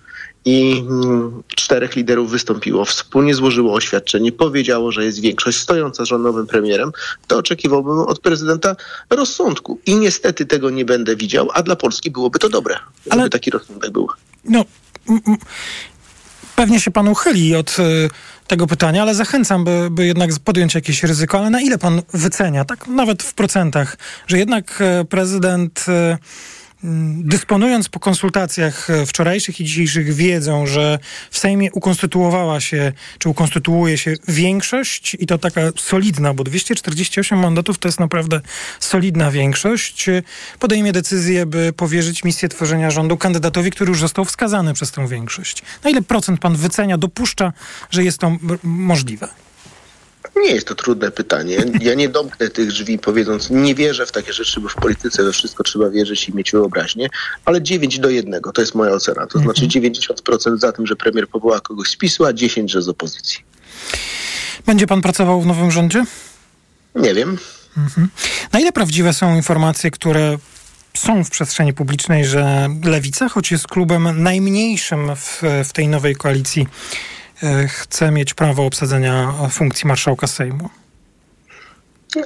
[0.45, 6.47] i mm, czterech liderów wystąpiło, wspólnie złożyło oświadczenie, powiedziało, że jest większość stojąca z nowym
[6.47, 6.91] premierem,
[7.28, 8.76] to oczekiwałbym od prezydenta
[9.10, 9.80] rozsądku.
[9.86, 13.30] I niestety tego nie będę widział, a dla Polski byłoby to dobre, żeby Ale...
[13.30, 14.08] taki rozsądek był.
[14.45, 14.65] No,
[16.56, 18.10] pewnie się pan uchyli od y,
[18.52, 21.40] tego pytania, ale zachęcam, by, by jednak podjąć jakieś ryzyko.
[21.40, 26.18] Ale na ile pan wycenia, tak nawet w procentach, że jednak e, prezydent Mm,
[27.24, 31.00] dysponując po konsultacjach e, wczorajszych i dzisiejszych wiedzą, że
[31.32, 37.80] w Sejmie ukonstytuowała się, czy ukonstytuuje się większość i to taka solidna, bo 248 mandatów
[37.80, 38.41] to jest naprawdę
[38.80, 40.06] solidna większość,
[40.60, 45.63] podejmie decyzję, by powierzyć misję tworzenia rządu kandydatowi, który już został wskazany przez tę większość.
[45.84, 47.54] Na ile procent pan wycenia, dopuszcza,
[47.91, 49.28] że jest to możliwe?
[50.41, 51.58] Nie jest to trudne pytanie.
[51.82, 55.32] Ja nie domknę tych drzwi powiedząc, nie wierzę w takie rzeczy, bo w polityce we
[55.32, 57.10] wszystko trzeba wierzyć i mieć wyobraźnię,
[57.45, 59.27] ale 9 do 1 to jest moja ocena.
[59.27, 62.89] To znaczy 90% za tym, że premier powoła kogoś z PiSu, a 10, że z
[62.89, 63.39] opozycji.
[64.65, 66.04] Będzie pan pracował w nowym rządzie?
[66.95, 67.38] Nie wiem.
[67.77, 68.08] Mhm.
[68.54, 70.38] Na ile prawdziwe są informacje, które
[70.93, 76.67] są w przestrzeni publicznej, że Lewica, choć jest klubem najmniejszym w, w tej nowej koalicji,
[77.67, 80.69] chce mieć prawo obsadzenia funkcji marszałka Sejmu?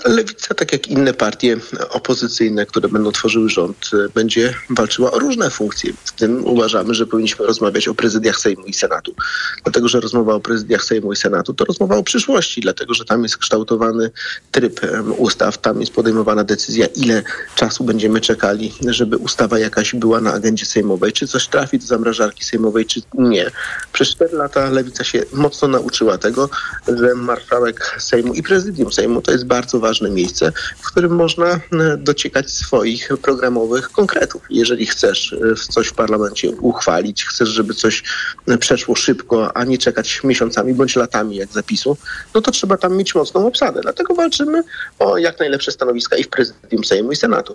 [0.06, 1.58] Lewica, tak jak inne partie
[1.90, 5.94] opozycyjne, które będą tworzyły rząd, będzie walczyła o różne funkcje.
[6.06, 9.16] W tym uważamy, że powinniśmy rozmawiać o prezydiach Sejmu i Senatu.
[9.64, 13.24] Dlatego, że rozmowa o prezydiach Sejmu i Senatu to rozmowa o przyszłości, dlatego, że tam
[13.24, 14.12] jest kształtowany
[14.52, 14.82] tryb
[15.18, 17.24] ustaw, tam jest podejmowana decyzja, ile
[17.56, 22.46] czasu będziemy czekali, żeby ustawa jakaś była na agendzie sejmowej, czy coś trafi do zamrażarki
[22.46, 23.52] sejmowej, czy nie.
[23.94, 26.50] Przez cztery lata Lewica się mocno nauczyła tego,
[26.88, 31.46] że marszałek Sejmu i prezydium Sejmu to jest bardzo bardzo ważne miejsce, w którym można
[31.46, 31.60] e,
[31.98, 34.42] dociekać swoich programowych konkretów.
[34.50, 38.04] Jeżeli chcesz e, coś w parlamencie uchwalić, chcesz, żeby coś
[38.48, 41.98] e, przeszło szybko, a nie czekać miesiącami bądź latami jak zapisu,
[42.34, 43.82] no to trzeba tam mieć mocną obsadę.
[43.82, 44.64] Dlatego walczymy
[45.00, 47.54] o jak najlepsze stanowiska i w prezydium Sejmu i Senatu.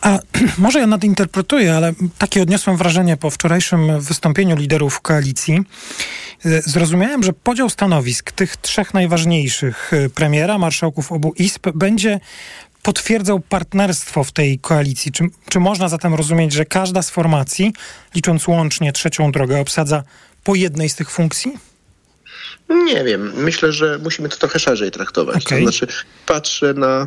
[0.00, 0.18] A
[0.58, 5.64] może ja nadinterpretuję, ale takie odniosłem wrażenie po wczorajszym wystąpieniu liderów koalicji.
[6.66, 12.20] Zrozumiałem, że podział stanowisk tych trzech najważniejszych premiera, marszałków obu ISP będzie
[12.82, 15.12] potwierdzał partnerstwo w tej koalicji.
[15.12, 17.72] Czy, czy można zatem rozumieć, że każda z formacji,
[18.14, 20.02] licząc łącznie trzecią drogę, obsadza
[20.44, 21.69] po jednej z tych funkcji?
[22.68, 23.32] Nie wiem.
[23.36, 25.46] Myślę, że musimy to trochę szerzej traktować.
[25.46, 25.58] Okay.
[25.58, 25.86] To znaczy,
[26.26, 27.06] patrzę na,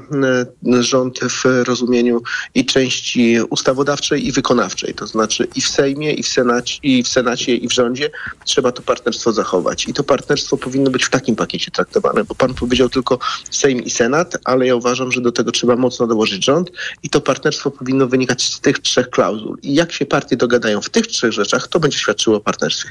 [0.79, 2.21] rząd w rozumieniu
[2.56, 4.93] i części ustawodawczej i wykonawczej.
[4.93, 8.10] To znaczy i w Sejmie, i w, Senacie, i w Senacie, i w rządzie
[8.45, 9.88] trzeba to partnerstwo zachować.
[9.88, 13.19] I to partnerstwo powinno być w takim pakiecie traktowane, bo pan powiedział tylko
[13.51, 16.71] Sejm i Senat, ale ja uważam, że do tego trzeba mocno dołożyć rząd
[17.03, 19.58] i to partnerstwo powinno wynikać z tych trzech klauzul.
[19.62, 22.89] I jak się partie dogadają w tych trzech rzeczach, to będzie świadczyło o partnerstwie.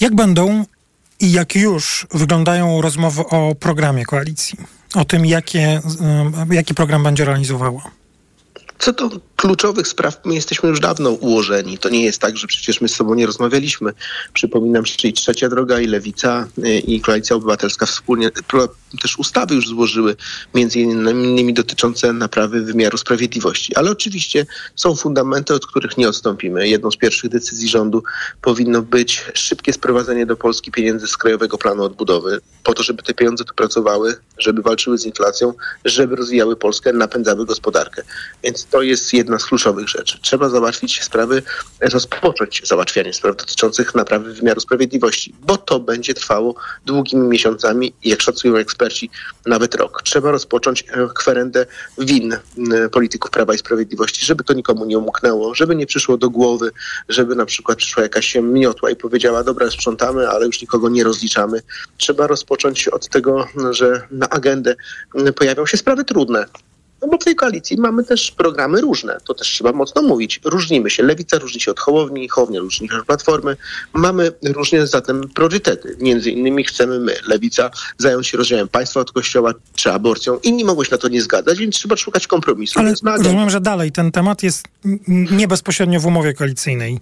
[0.00, 0.64] Jak będą
[1.20, 4.58] i jak już wyglądają rozmowy o programie koalicji?
[4.94, 5.80] O tym, jakie,
[6.50, 7.99] jaki program będzie realizowała?
[8.80, 11.78] Co do kluczowych spraw my jesteśmy już dawno ułożeni.
[11.78, 13.92] To nie jest tak, że przecież my z sobą nie rozmawialiśmy.
[14.32, 18.30] Przypominam, że i Trzecia Droga, i Lewica, y, i Koalicja Obywatelska wspólnie
[19.02, 20.16] też ustawy już złożyły,
[20.54, 23.76] między innymi dotyczące naprawy wymiaru sprawiedliwości.
[23.76, 26.68] Ale oczywiście są fundamenty, od których nie odstąpimy.
[26.68, 28.02] Jedną z pierwszych decyzji rządu
[28.42, 33.14] powinno być szybkie sprowadzenie do Polski pieniędzy z Krajowego Planu Odbudowy, po to, żeby te
[33.14, 38.02] pieniądze tu pracowały, żeby walczyły z inflacją, żeby rozwijały Polskę, napędzały gospodarkę.
[38.42, 40.18] Więc to jest jedna z kluczowych rzeczy.
[40.22, 41.42] Trzeba załatwić sprawy,
[41.80, 46.54] rozpocząć załatwianie spraw dotyczących naprawy wymiaru sprawiedliwości, bo to będzie trwało
[46.86, 49.10] długimi miesiącami i jak szacują eksperci,
[49.46, 50.02] nawet rok.
[50.02, 51.66] Trzeba rozpocząć e, kwerendę
[51.98, 52.36] win
[52.92, 56.70] polityków Prawa i Sprawiedliwości, żeby to nikomu nie umknęło, żeby nie przyszło do głowy,
[57.08, 61.62] żeby na przykład przyszła jakaś miotła i powiedziała, dobra, sprzątamy, ale już nikogo nie rozliczamy.
[61.96, 64.76] Trzeba rozpocząć od tego, że na agendę
[65.36, 66.46] pojawią się sprawy trudne,
[67.02, 70.40] no bo w tej koalicji mamy też programy różne, to też trzeba mocno mówić.
[70.44, 71.02] Różnimy się.
[71.02, 73.56] Lewica różni się od Hołowni, Hołownia różni się od Platformy.
[73.92, 75.96] Mamy różne zatem priorytety.
[76.00, 80.38] Między innymi chcemy my, Lewica, zająć się rozdziałem państwa od kościoła czy aborcją.
[80.38, 82.80] Inni mogą się na to nie zgadzać, więc trzeba szukać kompromisu.
[82.80, 84.64] Ale rozumiem, że dalej ten temat jest
[85.06, 87.00] nie bezpośrednio w umowie koalicyjnej.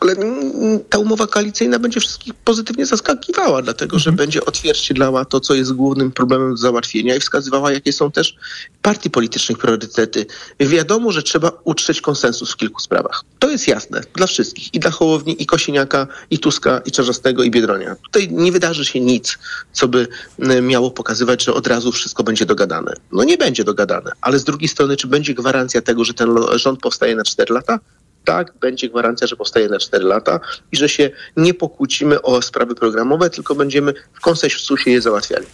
[0.00, 5.54] Ale mm, ta umowa koalicyjna będzie wszystkich pozytywnie zaskakiwała, dlatego że będzie odzwierciedlała to, co
[5.54, 8.36] jest głównym problemem do załatwienia i wskazywała, jakie są też
[8.82, 10.26] partii politycznych priorytety.
[10.60, 13.24] Wiadomo, że trzeba utrzeć konsensus w kilku sprawach.
[13.38, 17.50] To jest jasne dla wszystkich, i dla Hołowni, i Kosiniaka, i Tuska, i Czarzastego, i
[17.50, 17.96] Biedronia.
[18.04, 19.38] Tutaj nie wydarzy się nic,
[19.72, 22.94] co by mm, miało pokazywać, że od razu wszystko będzie dogadane.
[23.12, 26.80] No nie będzie dogadane, ale z drugiej strony, czy będzie gwarancja tego, że ten rząd
[26.80, 27.78] powstaje na 4 lata?
[28.24, 30.40] Tak, będzie gwarancja, że powstaje na 4 lata
[30.72, 35.46] i że się nie pokłócimy o sprawy programowe, tylko będziemy w konsensusie je załatwiali.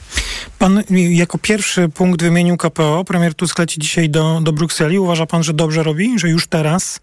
[0.58, 3.04] Pan jako pierwszy punkt wymienił KPO.
[3.04, 4.98] Premier Tusk leci dzisiaj do, do Brukseli.
[4.98, 7.00] Uważa pan, że dobrze robi, że już teraz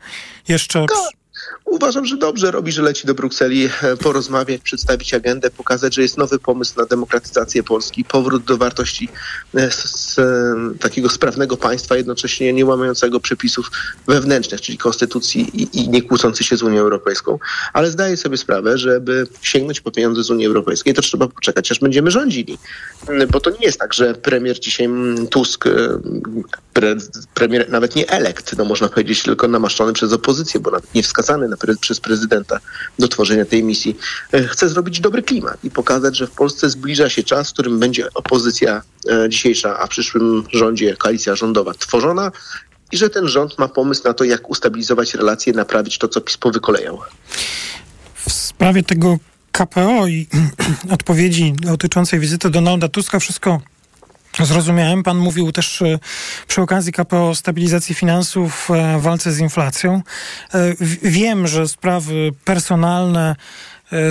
[0.47, 0.85] jeszcze...
[1.67, 6.17] Uważam, że dobrze robi, że leci do Brukseli e, porozmawiać, przedstawić agendę, pokazać, że jest
[6.17, 9.09] nowy pomysł na demokratyzację Polski, powrót do wartości
[9.53, 13.71] z, z, e, takiego sprawnego państwa, jednocześnie nie łamiącego przepisów
[14.07, 17.39] wewnętrznych, czyli konstytucji i, i nie kłócący się z Unią Europejską.
[17.73, 21.79] Ale zdaję sobie sprawę, żeby sięgnąć po pieniądze z Unii Europejskiej, to trzeba poczekać, aż
[21.79, 22.57] będziemy rządzili.
[23.07, 25.69] Mm, Bo to nie jest tak, że premier dzisiaj mm, Tusk, e,
[26.73, 26.95] pre,
[27.33, 31.47] premier nawet nie elekt, no można powiedzieć, tylko namaszczony przez opozycję, bo nawet nie wskazany
[31.47, 32.59] na pre, przez prezydenta
[32.99, 33.97] do tworzenia tej misji,
[34.33, 37.79] e, chce zrobić dobry klimat i pokazać, że w Polsce zbliża się czas, w którym
[37.79, 42.31] będzie opozycja e, dzisiejsza, a w przyszłym rządzie koalicja rządowa tworzona
[42.91, 46.37] i że ten rząd ma pomysł na to, jak ustabilizować relacje, naprawić to, co PiS
[46.37, 46.99] powykolejał.
[48.15, 49.17] W sprawie tego
[49.51, 50.27] KPO i
[50.95, 53.61] odpowiedzi dotyczącej wizyty Donalda Tuska wszystko
[54.45, 55.03] zrozumiałem.
[55.03, 55.99] Pan mówił też e,
[56.47, 60.01] przy okazji KPO o stabilizacji finansów, e, walce z inflacją.
[60.53, 60.59] E,
[61.03, 63.35] Wiem, że sprawy personalne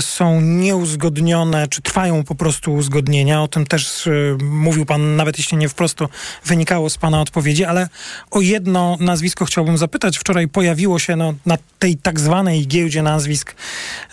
[0.01, 3.43] są nieuzgodnione, czy trwają po prostu uzgodnienia.
[3.43, 4.11] O tym też e,
[4.45, 6.09] mówił pan, nawet jeśli nie wprost to
[6.45, 7.89] wynikało z pana odpowiedzi, ale
[8.31, 10.19] o jedno nazwisko chciałbym zapytać.
[10.19, 13.55] Wczoraj pojawiło się no, na tej tak zwanej giełdzie nazwisk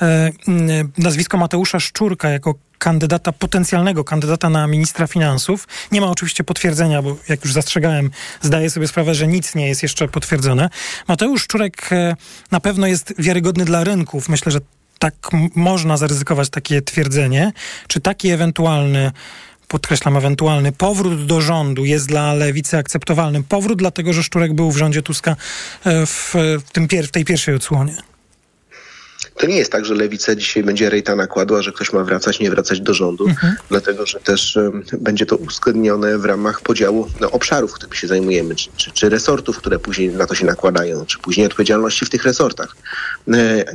[0.01, 0.31] e,
[0.97, 5.67] nazwisko Mateusza Szczurka jako kandydata, potencjalnego kandydata na ministra finansów.
[5.91, 9.83] Nie ma oczywiście potwierdzenia, bo jak już zastrzegałem, zdaję sobie sprawę, że nic nie jest
[9.83, 10.69] jeszcze potwierdzone.
[11.07, 12.15] Mateusz Szczurek e,
[12.51, 14.29] na pewno jest wiarygodny dla rynków.
[14.29, 14.59] Myślę, że
[14.99, 15.13] tak
[15.55, 17.51] można zaryzykować takie twierdzenie.
[17.87, 19.11] Czy taki ewentualny
[19.67, 23.43] podkreślam, ewentualny powrót do rządu jest dla lewicy akceptowalny?
[23.43, 25.35] Powrót dlatego, że Szczurek był w rządzie Tuska
[25.85, 26.33] e, w,
[26.71, 28.12] tym pier- w tej pierwszej odsłonie.
[29.37, 32.49] To nie jest tak, że lewica dzisiaj będzie rejta nakładła, że ktoś ma wracać, nie
[32.49, 33.25] wracać do rządu,
[33.69, 34.57] dlatego że też
[34.99, 39.57] będzie to uzgodnione w ramach podziału no, obszarów, którymi się zajmujemy, czy, czy, czy resortów,
[39.57, 42.75] które później na to się nakładają, czy później odpowiedzialności w tych resortach.
[43.33, 43.65] E,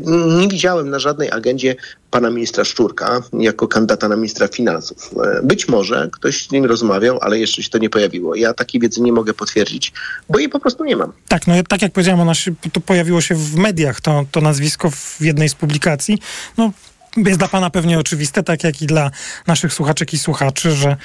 [0.40, 1.76] Nie widziałem na żadnej agendzie
[2.10, 5.10] pana ministra Szczurka jako kandydata na ministra finansów.
[5.24, 8.34] E, Być może ktoś z nim rozmawiał, ale jeszcze się to nie pojawiło.
[8.34, 9.92] Ja takiej wiedzy nie mogę potwierdzić,
[10.28, 11.12] bo jej po prostu nie mam.
[11.28, 15.16] Tak, no tak jak powiedziałem, się, to pojawiło się w mediach, to, to nazwisko w
[15.20, 16.18] jednej z publikacji.
[16.58, 16.72] No,
[17.16, 19.10] jest dla pana pewnie oczywiste, tak jak i dla
[19.46, 20.96] naszych słuchaczek i słuchaczy, że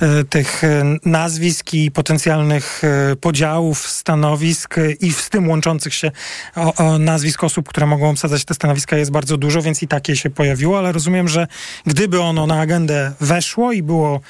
[0.00, 6.10] e, tych e, nazwisk i potencjalnych e, podziałów stanowisk e, i z tym łączących się
[6.56, 10.16] o, o nazwisk osób, które mogą obsadzać te stanowiska jest bardzo dużo, więc i takie
[10.16, 11.46] się pojawiło, ale rozumiem, że
[11.86, 14.20] gdyby ono na agendę weszło i było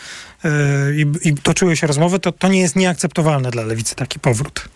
[0.96, 4.68] i, i toczyły się rozmowy, to, to nie jest nieakceptowalne dla lewicy taki powrót.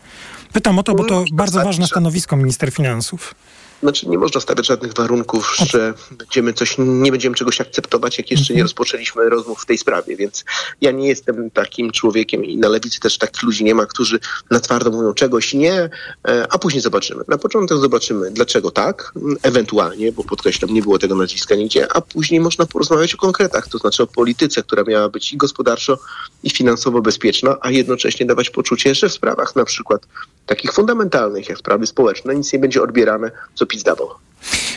[0.52, 3.34] Pytam o to, bo to bardzo ważne stanowisko minister finansów.
[3.82, 8.54] Znaczy nie można stawiać żadnych warunków, że będziemy coś, nie będziemy czegoś akceptować, jak jeszcze
[8.54, 10.44] nie rozpoczęliśmy rozmów w tej sprawie, więc
[10.80, 14.18] ja nie jestem takim człowiekiem i na lewicy też takich ludzi nie ma, którzy
[14.50, 15.90] na twardo mówią czegoś nie,
[16.28, 17.24] e, a później zobaczymy.
[17.28, 22.40] Na początek zobaczymy, dlaczego tak, ewentualnie, bo podkreślam, nie było tego nazwiska nigdzie, a później
[22.40, 25.98] można porozmawiać o konkretach, to znaczy o polityce, która miała być i gospodarczo,
[26.42, 30.06] i finansowo bezpieczna, a jednocześnie dawać poczucie, że w sprawach na przykład
[30.46, 34.08] takich fundamentalnych, jak sprawy społeczne, nic nie będzie odbierane, co Dawał.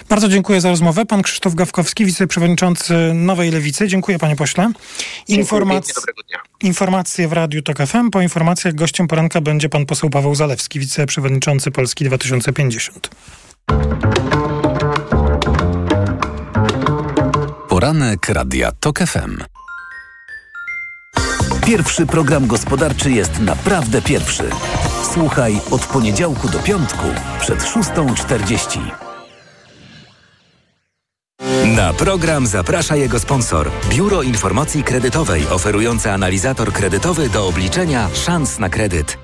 [0.09, 1.05] Bardzo dziękuję za rozmowę.
[1.05, 3.87] Pan Krzysztof Gawkowski, wiceprzewodniczący Nowej Lewicy.
[3.87, 4.71] Dziękuję panie pośle.
[5.27, 5.93] Informac...
[6.63, 8.09] Informacje w Radiu TOK FM.
[8.09, 13.09] Po informacjach gościem poranka będzie pan poseł Paweł Zalewski, wiceprzewodniczący Polski 2050.
[17.69, 19.43] Poranek Radia TOK FM.
[21.65, 24.49] Pierwszy program gospodarczy jest naprawdę pierwszy.
[25.13, 27.05] Słuchaj od poniedziałku do piątku
[27.39, 28.79] przed 6.40.
[31.75, 33.71] Na program zaprasza jego sponsor.
[33.89, 39.17] Biuro Informacji Kredytowej oferujące analizator kredytowy do obliczenia szans na kredyt.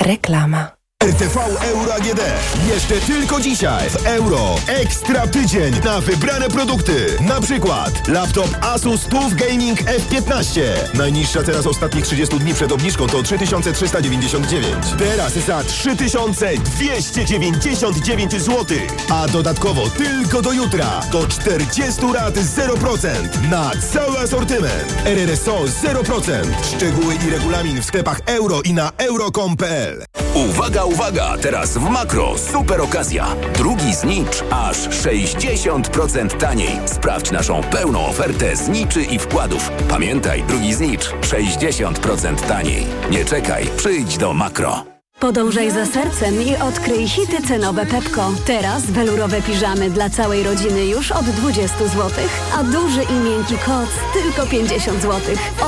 [0.00, 0.79] Reklama.
[1.04, 2.20] RTV Euro AGD.
[2.68, 4.54] Jeszcze tylko dzisiaj w Euro.
[4.66, 7.06] Ekstra tydzień na wybrane produkty.
[7.20, 10.60] Na przykład laptop Asus TUF Gaming F15.
[10.94, 14.74] Najniższa teraz ostatnich 30 dni przed obniżką to 3399.
[14.98, 18.78] Teraz za 3299 zł.
[19.10, 24.94] A dodatkowo tylko do jutra do 40 lat 0% na cały asortyment.
[25.04, 26.32] RRSO 0%.
[26.76, 30.04] Szczegóły i regulamin w sklepach euro i na euro.com.pl.
[30.34, 31.36] Uwaga, uwaga!
[31.42, 33.26] Teraz w Makro super okazja.
[33.54, 36.78] Drugi znicz aż 60% taniej.
[36.86, 39.70] Sprawdź naszą pełną ofertę zniczy i wkładów.
[39.88, 42.86] Pamiętaj, drugi znicz 60% taniej.
[43.10, 44.84] Nie czekaj, przyjdź do Makro.
[45.20, 48.32] Podążaj za sercem i odkryj hity cenowe Pepko.
[48.46, 52.10] Teraz welurowe piżamy dla całej rodziny już od 20 zł,
[52.58, 55.20] a duży i miękki koc tylko 50 zł.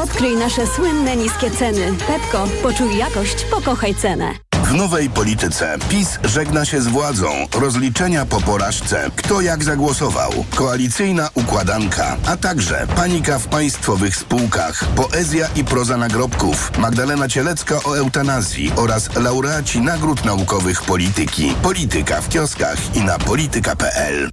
[0.03, 1.94] Odkryj nasze słynne niskie ceny.
[2.07, 4.52] Pepko, poczuj jakość, pokochaj cenę.
[4.73, 7.29] W nowej polityce PiS żegna się z władzą.
[7.61, 9.11] Rozliczenia po porażce.
[9.17, 10.44] Kto jak zagłosował.
[10.55, 12.17] Koalicyjna układanka.
[12.27, 14.85] A także panika w państwowych spółkach.
[14.85, 16.79] Poezja i proza nagrobków.
[16.79, 21.55] Magdalena Cielecka o eutanazji oraz laureaci nagród naukowych polityki.
[21.63, 24.31] Polityka w kioskach i na polityka.pl.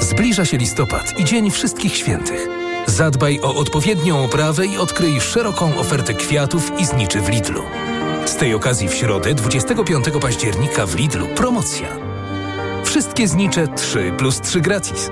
[0.00, 2.48] Zbliża się listopad i Dzień Wszystkich Świętych.
[2.86, 7.62] Zadbaj o odpowiednią oprawę i odkryj szeroką ofertę kwiatów i zniczy w Lidlu.
[8.26, 11.88] Z tej okazji w środę 25 października w Lidlu promocja.
[12.84, 15.10] Wszystkie znicze 3 plus 3 gratis.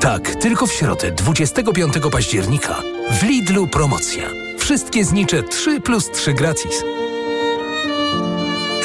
[0.00, 4.30] Tak, tylko w środę 25 października w Lidlu promocja.
[4.58, 6.84] Wszystkie znicze 3 plus 3 gratis.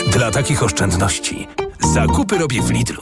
[0.07, 1.47] Dla takich oszczędności
[1.93, 3.01] zakupy robię w Lidlu.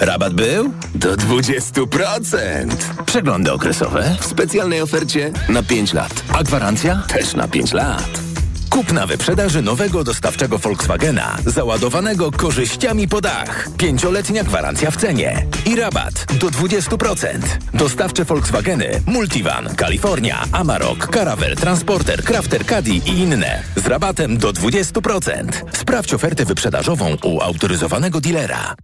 [0.00, 0.72] Rabat był?
[0.94, 2.76] Do 20%.
[3.06, 6.24] Przeglądy okresowe w specjalnej ofercie na 5 lat.
[6.32, 8.20] A gwarancja też na 5 lat.
[8.70, 13.68] Kup na wyprzedaży nowego dostawczego Volkswagena, załadowanego korzyściami po dach.
[13.78, 17.38] Pięcioletnia gwarancja w cenie i rabat do 20%.
[17.74, 25.48] Dostawcze Volkswageny Multivan, Kalifornia, Amarok, Caravelle, Transporter, Crafter Caddy i inne z rabatem do 20%.
[25.72, 28.74] Sprawdź ofertę wyprzedażową u autoryzowanego dealera.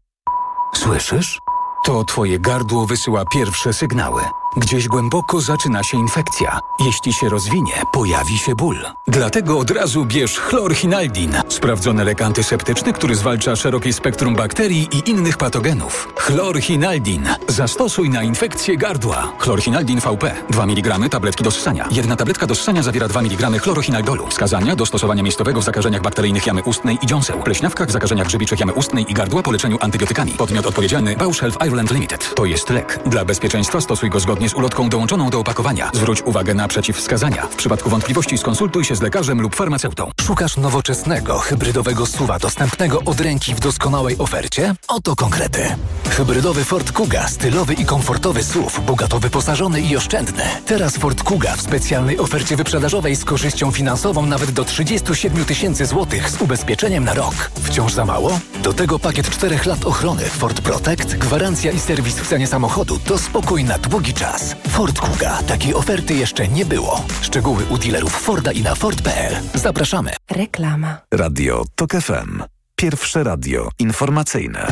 [0.74, 1.40] Słyszysz?
[1.84, 4.22] To twoje gardło wysyła pierwsze sygnały.
[4.56, 6.58] Gdzieś głęboko zaczyna się infekcja.
[6.84, 8.76] Jeśli się rozwinie, pojawi się ból.
[9.06, 11.36] Dlatego od razu bierz chlorhinaldin.
[11.48, 16.08] Sprawdzony lek antyseptyczny, który zwalcza szerokie spektrum bakterii i innych patogenów.
[16.16, 17.28] Chlorhinaldin.
[17.48, 19.32] Zastosuj na infekcję gardła.
[19.38, 20.34] Chlorhinaldin VP.
[20.50, 21.88] 2 mg tabletki do ssania.
[21.90, 24.26] Jedna tabletka do ssania zawiera 2 mg chlorochinaldolu.
[24.26, 27.42] Wskazania do stosowania miejscowego w zakażeniach bakteryjnych jamy ustnej i dziąseł.
[27.42, 30.32] Pleśniawkach w zakażeniach grzybiczych jamy ustnej i gardła po leczeniu antybiotykami.
[30.32, 32.34] Podmiot odpowiedzialny Bausch Ireland Limited.
[32.34, 32.98] To jest lek.
[33.06, 35.90] Dla bezpieczeństwa stosuj go zgodnie z ulotką dołączoną do opakowania.
[35.94, 37.46] Zwróć uwagę na przeciwwskazania.
[37.46, 40.10] W przypadku wątpliwości skonsultuj się z lekarzem lub farmaceutą.
[40.20, 44.74] Szukasz nowoczesnego, hybrydowego suwa dostępnego od ręki w doskonałej ofercie?
[44.88, 45.76] Oto konkrety.
[46.10, 50.42] Hybrydowy Ford Kuga, stylowy i komfortowy SUV, bogato wyposażony i oszczędny.
[50.66, 56.30] Teraz Ford Kuga w specjalnej ofercie wyprzedażowej z korzyścią finansową nawet do 37 tysięcy złotych
[56.30, 57.34] z ubezpieczeniem na rok.
[57.62, 58.40] Wciąż za mało?
[58.62, 63.18] Do tego pakiet 4 lat ochrony Ford Protect, gwarancja i serwis w cenie samochodu to
[63.18, 64.56] spokój na długi czas.
[64.68, 65.42] Ford Kuga.
[65.42, 67.04] Takiej oferty jeszcze nie było.
[67.20, 69.36] Szczegóły u dealerów Forda i na Ford.pl.
[69.54, 70.10] Zapraszamy.
[70.30, 70.98] Reklama.
[71.14, 72.42] Radio TOK FM.
[72.76, 74.66] Pierwsze radio informacyjne.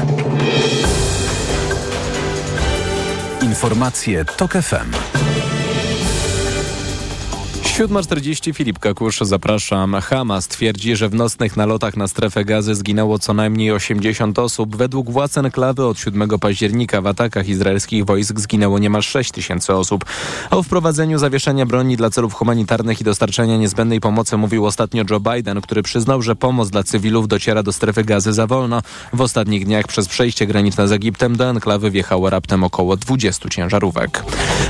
[3.42, 4.92] Informacje TOK FM.
[7.78, 9.94] 7.40 Filip Kakusz, zapraszam.
[9.94, 14.76] Hamas twierdzi, że w nocnych nalotach na strefę gazy zginęło co najmniej 80 osób.
[14.76, 20.04] Według władz enklawy od 7 października w atakach izraelskich wojsk zginęło niemal 6 tysięcy osób.
[20.50, 25.60] O wprowadzeniu zawieszenia broni dla celów humanitarnych i dostarczenia niezbędnej pomocy mówił ostatnio Joe Biden,
[25.60, 28.82] który przyznał, że pomoc dla cywilów dociera do strefy gazy za wolno.
[29.12, 34.24] W ostatnich dniach przez przejście graniczne z Egiptem do enklawy wjechało raptem około 20 ciężarówek.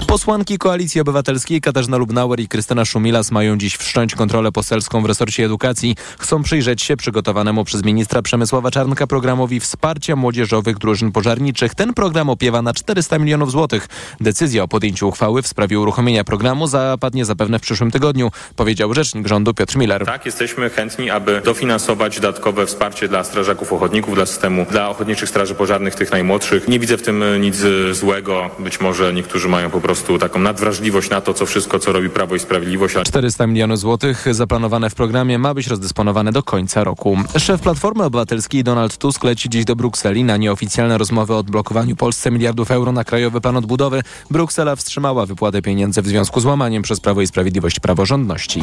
[0.07, 5.07] Posłanki Koalicji Obywatelskiej Katarzyna Lubnauer i Krystyna Szum Szumilas mają dziś wszcząć kontrolę poselską w
[5.07, 5.97] resorcie edukacji.
[6.19, 11.75] Chcą przyjrzeć się przygotowanemu przez ministra Przemysława Czarnka programowi wsparcia młodzieżowych drużyn pożarniczych.
[11.75, 13.89] Ten program opiewa na 400 milionów złotych.
[14.21, 19.29] Decyzja o podjęciu uchwały w sprawie uruchomienia programu zapadnie zapewne w przyszłym tygodniu, powiedział rzecznik
[19.29, 20.05] rządu Piotr Miller.
[20.07, 25.55] Tak, jesteśmy chętni, aby dofinansować dodatkowe wsparcie dla strażaków ochotników, dla systemu, dla ochotniczych straży
[25.55, 26.69] pożarnych, tych najmłodszych.
[26.69, 27.57] Nie widzę w tym nic
[27.93, 28.51] złego.
[28.59, 32.35] Być może niektórzy mają po prostu taką nadwrażliwość na to, co wszystko, co robi Prawo
[32.35, 32.88] i Sprawiedliwość.
[32.89, 37.17] 400 milionów złotych zaplanowane w programie ma być rozdysponowane do końca roku.
[37.39, 42.31] Szef Platformy Obywatelskiej Donald Tusk leci dziś do Brukseli na nieoficjalne rozmowy o odblokowaniu Polsce
[42.31, 44.03] miliardów euro na Krajowy Plan Odbudowy.
[44.31, 48.63] Bruksela wstrzymała wypłatę pieniędzy w związku z łamaniem przez Prawo i Sprawiedliwość praworządności.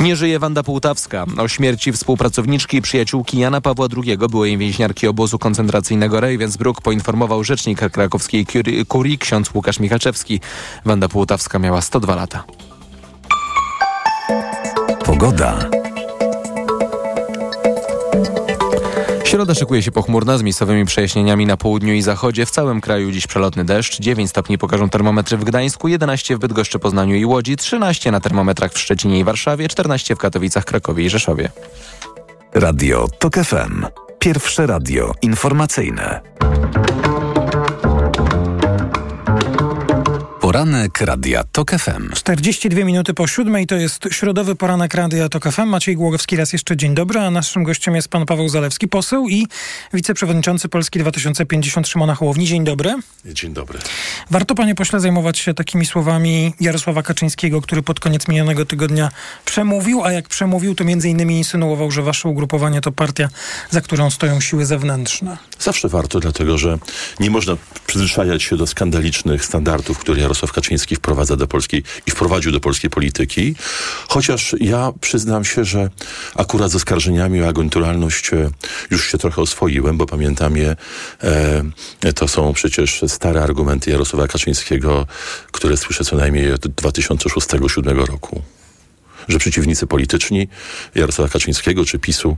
[0.00, 1.26] Nie żyje Wanda Półtawska.
[1.38, 7.90] O śmierci współpracowniczki i przyjaciółki Jana Pawła II, byłej więźniarki obozu koncentracyjnego Ravensbrück, poinformował rzecznik
[7.90, 8.46] krakowskiej
[8.88, 10.40] kurii ksiądz Łukasz Michalczewski.
[10.84, 12.44] Wanda Półtawska miała 102 lata.
[15.12, 15.58] Pogoda.
[19.24, 22.46] Środa szykuje się pochmurna z miejscowymi przejaśnieniami na południu i zachodzie.
[22.46, 24.00] W całym kraju dziś przelotny deszcz.
[24.00, 28.72] 9 stopni pokażą termometry w Gdańsku, 11 w Bydgoszczy, Poznaniu i Łodzi, 13 na termometrach
[28.72, 31.50] w Szczecinie i Warszawie, 14 w Katowicach, Krakowie i Rzeszowie.
[32.54, 33.86] Radio TOK FM.
[34.18, 36.20] Pierwsze radio informacyjne.
[40.52, 42.12] Poranek Radia TOK FM.
[42.14, 45.66] 42 minuty po siódmej to jest środowy poranek Radia TOK FM.
[45.66, 49.46] Maciej Głogowski raz jeszcze dzień dobry, a naszym gościem jest pan Paweł Zalewski, poseł i
[49.92, 52.46] wiceprzewodniczący Polski 2050 Szymona Hołowni.
[52.46, 52.94] Dzień dobry.
[53.24, 53.78] Dzień dobry.
[54.30, 59.10] Warto, panie pośle, zajmować się takimi słowami Jarosława Kaczyńskiego, który pod koniec minionego tygodnia
[59.44, 63.28] przemówił, a jak przemówił, to między innymi insynuował, że wasze ugrupowanie to partia,
[63.70, 65.38] za którą stoją siły zewnętrzne.
[65.58, 66.78] Zawsze warto, dlatego że
[67.20, 72.52] nie można przyzwyczajać się do skandalicznych standardów, które Jarosław Kaczyński wprowadza do polskiej i wprowadził
[72.52, 73.54] do polskiej polityki.
[74.08, 75.90] Chociaż ja przyznam się, że
[76.34, 78.30] akurat z oskarżeniami o agenturalność
[78.90, 80.76] już się trochę oswoiłem, bo pamiętam je,
[82.02, 85.06] e, to są przecież stare argumenty Jarosława Kaczyńskiego,
[85.52, 88.42] które słyszę co najmniej od 2006-2007 roku
[89.28, 90.48] że przeciwnicy polityczni
[90.94, 92.36] Jarosława Kaczyńskiego czy PiSu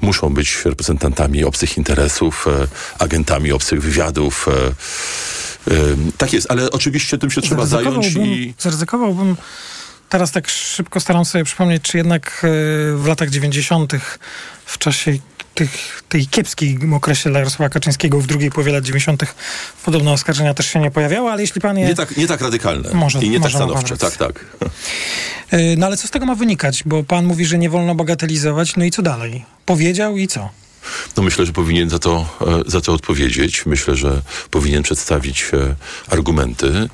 [0.00, 2.68] muszą być reprezentantami obcych interesów, e,
[2.98, 4.46] agentami obcych wywiadów.
[6.18, 8.54] Tak jest, ale oczywiście tym się trzeba zająć i...
[8.58, 9.36] Zaryzykowałbym
[10.08, 12.46] teraz tak szybko staram sobie przypomnieć, czy jednak
[12.94, 13.92] w latach 90.
[14.64, 15.18] w czasie
[15.54, 19.34] tych, tej kiepskiej okresie dla Jarosława Kaczyńskiego w drugiej połowie lat 90.
[19.84, 21.86] podobne oskarżenia też się nie pojawiały, ale jeśli pan je...
[21.86, 24.44] Nie tak, nie tak radykalne może, i nie tak stanowcze, tak, tak.
[25.76, 26.82] No ale co z tego ma wynikać?
[26.86, 29.44] Bo pan mówi, że nie wolno bagatelizować, no i co dalej?
[29.66, 30.50] Powiedział i co?
[31.16, 32.26] No myślę, że powinien za to,
[32.66, 33.66] za to odpowiedzieć.
[33.66, 35.50] Myślę, że powinien przedstawić
[36.08, 36.88] argumenty.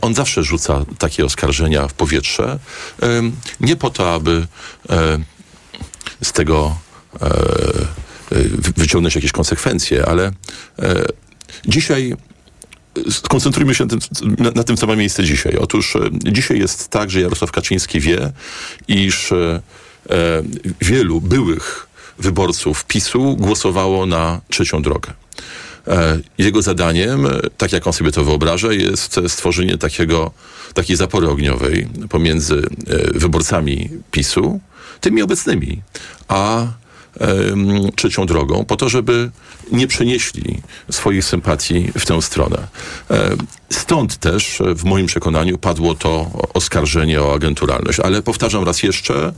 [0.00, 2.58] On zawsze rzuca takie oskarżenia w powietrze.
[3.60, 4.46] Nie po to, aby
[6.22, 6.76] z tego
[8.76, 10.32] wyciągnąć jakieś konsekwencje, ale
[11.66, 12.14] dzisiaj
[13.10, 14.00] skoncentrujmy się na tym,
[14.54, 15.56] na, tym, co ma miejsce dzisiaj.
[15.56, 18.32] Otóż dzisiaj jest tak, że Jarosław Kaczyński wie,
[18.88, 19.62] iż e,
[20.80, 21.87] wielu byłych
[22.18, 25.12] wyborców PiSu głosowało na trzecią drogę.
[26.38, 30.30] Jego zadaniem, tak jak on sobie to wyobraża, jest stworzenie takiego,
[30.74, 32.62] takiej zapory ogniowej pomiędzy
[33.14, 34.60] wyborcami PiSu,
[35.00, 35.82] tymi obecnymi,
[36.28, 36.66] a
[37.96, 39.30] trzecią drogą, po to, żeby
[39.72, 42.68] nie przenieśli swoich sympatii w tę stronę.
[43.70, 48.00] Stąd też w moim przekonaniu padło to oskarżenie o agenturalność.
[48.00, 49.32] Ale powtarzam raz jeszcze,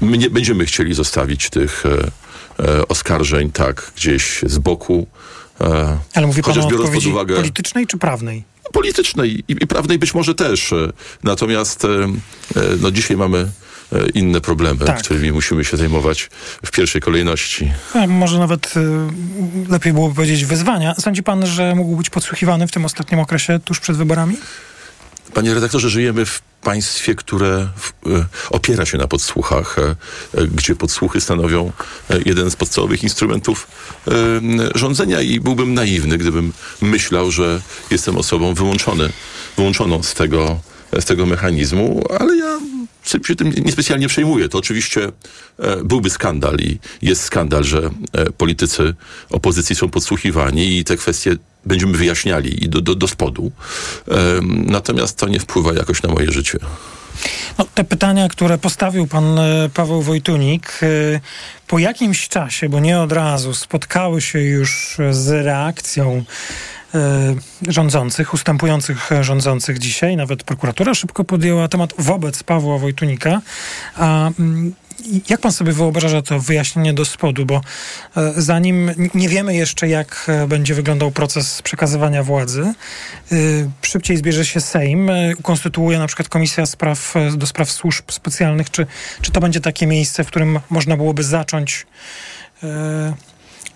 [0.00, 1.84] my nie będziemy chcieli zostawić tych
[2.88, 5.06] oskarżeń tak gdzieś z boku.
[6.14, 8.44] Ale mówi pan o odpowiedzi uwagę, politycznej czy prawnej?
[8.72, 10.74] Politycznej i, i prawnej być może też.
[11.22, 11.86] Natomiast
[12.80, 13.48] no, dzisiaj mamy
[14.14, 15.02] inne problemy, tak.
[15.02, 16.30] którymi musimy się zajmować
[16.64, 17.72] w pierwszej kolejności.
[17.94, 18.80] A może nawet y,
[19.68, 20.94] lepiej byłoby powiedzieć wyzwania.
[20.94, 24.36] Sądzi pan, że mógł być podsłuchiwany w tym ostatnim okresie tuż przed wyborami?
[25.34, 27.68] Panie redaktorze, żyjemy w państwie, które
[28.06, 29.76] y, opiera się na podsłuchach,
[30.38, 31.72] y, gdzie podsłuchy stanowią
[32.24, 33.68] jeden z podstawowych instrumentów
[34.74, 37.60] rządzenia i byłbym naiwny, gdybym myślał, że
[37.90, 39.12] jestem osobą wyłączony,
[39.56, 40.60] wyłączoną z tego,
[41.00, 42.60] z tego mechanizmu, ale ja
[43.04, 44.48] się tym niespecjalnie przejmuję.
[44.48, 45.12] To oczywiście
[45.58, 48.94] e, byłby skandal i jest skandal, że e, politycy
[49.30, 51.36] opozycji są podsłuchiwani i te kwestie
[51.66, 53.52] będziemy wyjaśniali i do, do, do spodu.
[54.08, 54.14] E,
[54.66, 56.58] natomiast to nie wpływa jakoś na moje życie.
[57.58, 59.24] No, te pytania, które postawił pan
[59.74, 60.80] Paweł Wojtunik,
[61.66, 66.24] po jakimś czasie, bo nie od razu, spotkały się już z reakcją
[67.68, 70.16] rządzących, ustępujących rządzących dzisiaj.
[70.16, 73.40] Nawet prokuratura szybko podjęła temat wobec Pawła Wojtunika.
[73.96, 74.74] A mm,
[75.28, 77.60] jak pan sobie wyobraża to wyjaśnienie do spodu, bo
[78.16, 83.36] e, zanim nie wiemy jeszcze, jak e, będzie wyglądał proces przekazywania władzy, e,
[83.82, 88.86] szybciej zbierze się Sejm, ukonstytuuje na przykład Komisja spraw, do Spraw Służb Specjalnych, czy,
[89.22, 91.86] czy to będzie takie miejsce, w którym można byłoby zacząć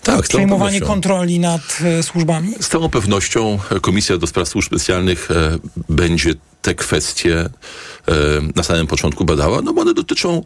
[0.07, 2.55] tak, przejmowanie kontroli nad służbami?
[2.61, 5.29] Z całą pewnością Komisja do Spraw Służb Specjalnych
[5.89, 7.49] będzie te kwestie
[8.57, 10.43] na samym początku badała, no bo one dotyczą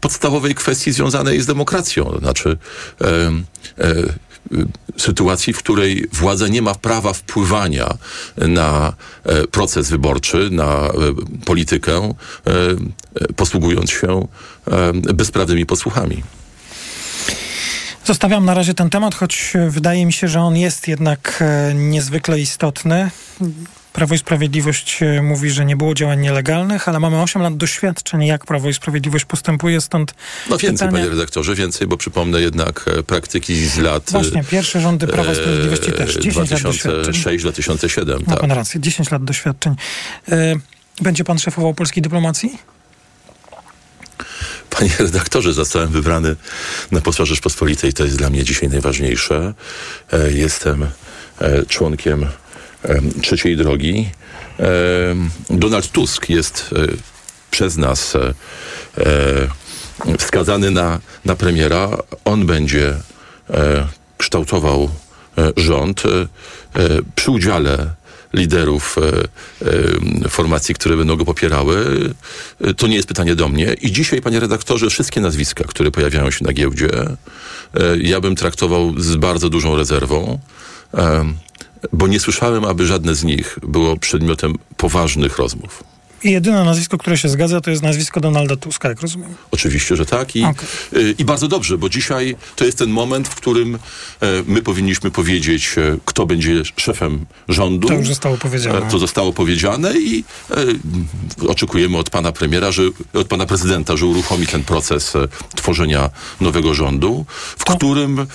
[0.00, 2.58] podstawowej kwestii związanej z demokracją, to znaczy
[3.80, 4.62] e,
[4.96, 7.88] sytuacji, w której władza nie ma prawa wpływania
[8.36, 8.92] na
[9.24, 10.92] e, proces wyborczy, na e,
[11.44, 12.14] politykę,
[13.36, 14.28] posługując się
[15.14, 16.22] bezprawnymi posłuchami.
[18.08, 21.44] Zostawiam na razie ten temat, choć wydaje mi się, że on jest jednak
[21.74, 23.10] niezwykle istotny.
[23.92, 28.26] Prawo i Sprawiedliwość e, mówi, że nie było działań nielegalnych, ale mamy 8 lat doświadczeń,
[28.26, 30.14] jak Prawo i Sprawiedliwość postępuje, stąd
[30.50, 30.92] No więcej, pytanie...
[30.92, 34.10] panie redaktorze, więcej, bo przypomnę jednak e, praktyki z lat...
[34.10, 37.14] Właśnie, pierwsze rządy Prawa i Sprawiedliwości też, 10 lat doświadczeń.
[37.14, 38.40] 2006-2007, Ma tak.
[38.40, 39.74] pan rację, 10 lat doświadczeń.
[40.28, 40.54] E,
[41.00, 42.58] będzie pan szefował polskiej dyplomacji?
[44.78, 46.36] Panie redaktorze, zostałem wybrany
[46.90, 47.92] na posła Rzeczpospolitej.
[47.92, 49.54] To jest dla mnie dzisiaj najważniejsze.
[50.30, 50.86] Jestem
[51.68, 52.26] członkiem
[53.22, 54.10] trzeciej drogi.
[55.50, 56.86] Donald Tusk jest e,
[57.50, 58.34] przez nas e,
[60.06, 61.90] e, wskazany na, na premiera.
[62.24, 62.94] On będzie
[64.18, 64.90] kształtował
[65.56, 66.02] rząd
[67.14, 67.94] przy udziale
[68.32, 68.96] liderów
[70.28, 71.84] formacji, które będą go popierały.
[72.76, 73.74] To nie jest pytanie do mnie.
[73.82, 76.90] I dzisiaj, panie redaktorze, wszystkie nazwiska, które pojawiają się na giełdzie,
[78.00, 80.38] ja bym traktował z bardzo dużą rezerwą
[81.92, 85.84] bo nie słyszałem, aby żadne z nich było przedmiotem poważnych rozmów.
[86.24, 89.34] I jedyne nazwisko, które się zgadza, to jest nazwisko Donalda Tuska, jak rozumiem.
[89.50, 90.36] Oczywiście, że tak.
[90.36, 90.66] I, okay.
[90.96, 93.78] y, i bardzo dobrze, bo dzisiaj to jest ten moment, w którym y,
[94.46, 97.88] my powinniśmy powiedzieć, y, kto będzie szefem rządu.
[97.88, 98.90] To już zostało powiedziane.
[98.90, 100.24] To zostało powiedziane i
[101.48, 102.82] oczekujemy od pana premiera, że,
[103.14, 105.12] od pana prezydenta, że uruchomi ten proces
[105.56, 106.10] tworzenia
[106.40, 107.26] nowego rządu,
[107.58, 107.76] w to...
[107.76, 108.26] którym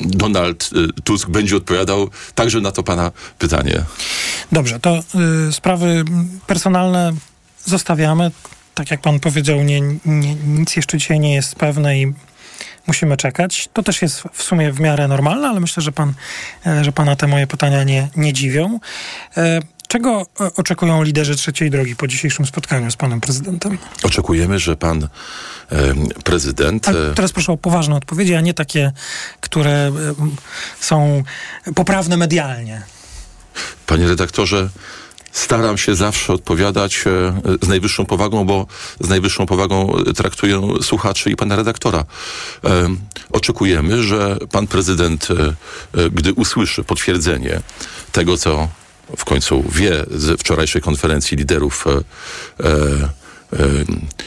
[0.00, 0.70] Donald
[1.04, 3.82] Tusk będzie odpowiadał także na to pana pytanie.
[4.52, 5.02] Dobrze, to
[5.50, 6.04] sprawy
[6.46, 7.12] personalne personalne
[7.64, 8.30] zostawiamy.
[8.74, 12.12] Tak jak pan powiedział, nie, nie, nic jeszcze dzisiaj nie jest pewne i
[12.86, 13.68] musimy czekać.
[13.72, 16.14] To też jest w sumie w miarę normalne, ale myślę, że, pan,
[16.66, 18.80] e, że pana te moje pytania nie, nie dziwią.
[19.36, 23.78] E, czego e, oczekują liderzy trzeciej drogi po dzisiejszym spotkaniu z panem prezydentem?
[24.02, 25.08] Oczekujemy, że pan
[25.72, 25.94] e,
[26.24, 26.88] prezydent.
[26.88, 28.92] A teraz proszę o poważne odpowiedzi, a nie takie,
[29.40, 29.92] które e,
[30.80, 31.22] są
[31.74, 32.82] poprawne medialnie.
[33.86, 34.68] Panie redaktorze,
[35.32, 38.66] staram się zawsze odpowiadać e, z najwyższą powagą, bo
[39.00, 42.04] z najwyższą powagą traktuję słuchaczy i pana redaktora.
[42.64, 42.88] E,
[43.32, 47.60] oczekujemy, że pan prezydent, e, gdy usłyszy potwierdzenie
[48.12, 48.68] tego, co
[49.16, 51.84] w końcu wie z wczorajszej konferencji liderów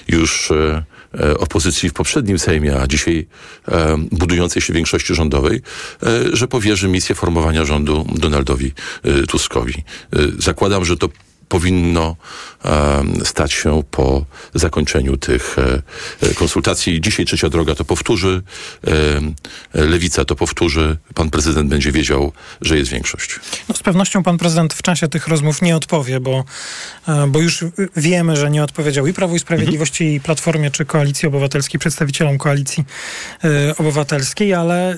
[0.07, 0.83] już E,
[1.38, 3.28] opozycji w poprzednim Sejmie, a dzisiaj
[3.68, 5.62] e, budującej się większości rządowej,
[6.03, 8.74] e, że powierzy misję formowania rządu Donaldowi
[9.28, 9.84] Tuskowi.
[10.39, 11.10] Zakładam, że to
[11.49, 12.15] powinno
[13.23, 17.01] stać się po zakończeniu tych e, konsultacji.
[17.01, 18.41] Dzisiaj trzecia droga to powtórzy,
[19.73, 22.31] lewica to powtórzy, pan prezydent będzie wiedział,
[22.61, 23.39] że jest większość.
[23.69, 26.43] No, z pewnością pan prezydent w czasie tych rozmów nie odpowie, bo,
[27.07, 30.17] e, bo już wiemy, że nie odpowiedział i Prawo i Sprawiedliwości, mhm.
[30.17, 32.83] i Platformie, czy Koalicji Obywatelskiej, przedstawicielom Koalicji
[33.43, 34.97] e, Obywatelskiej, ale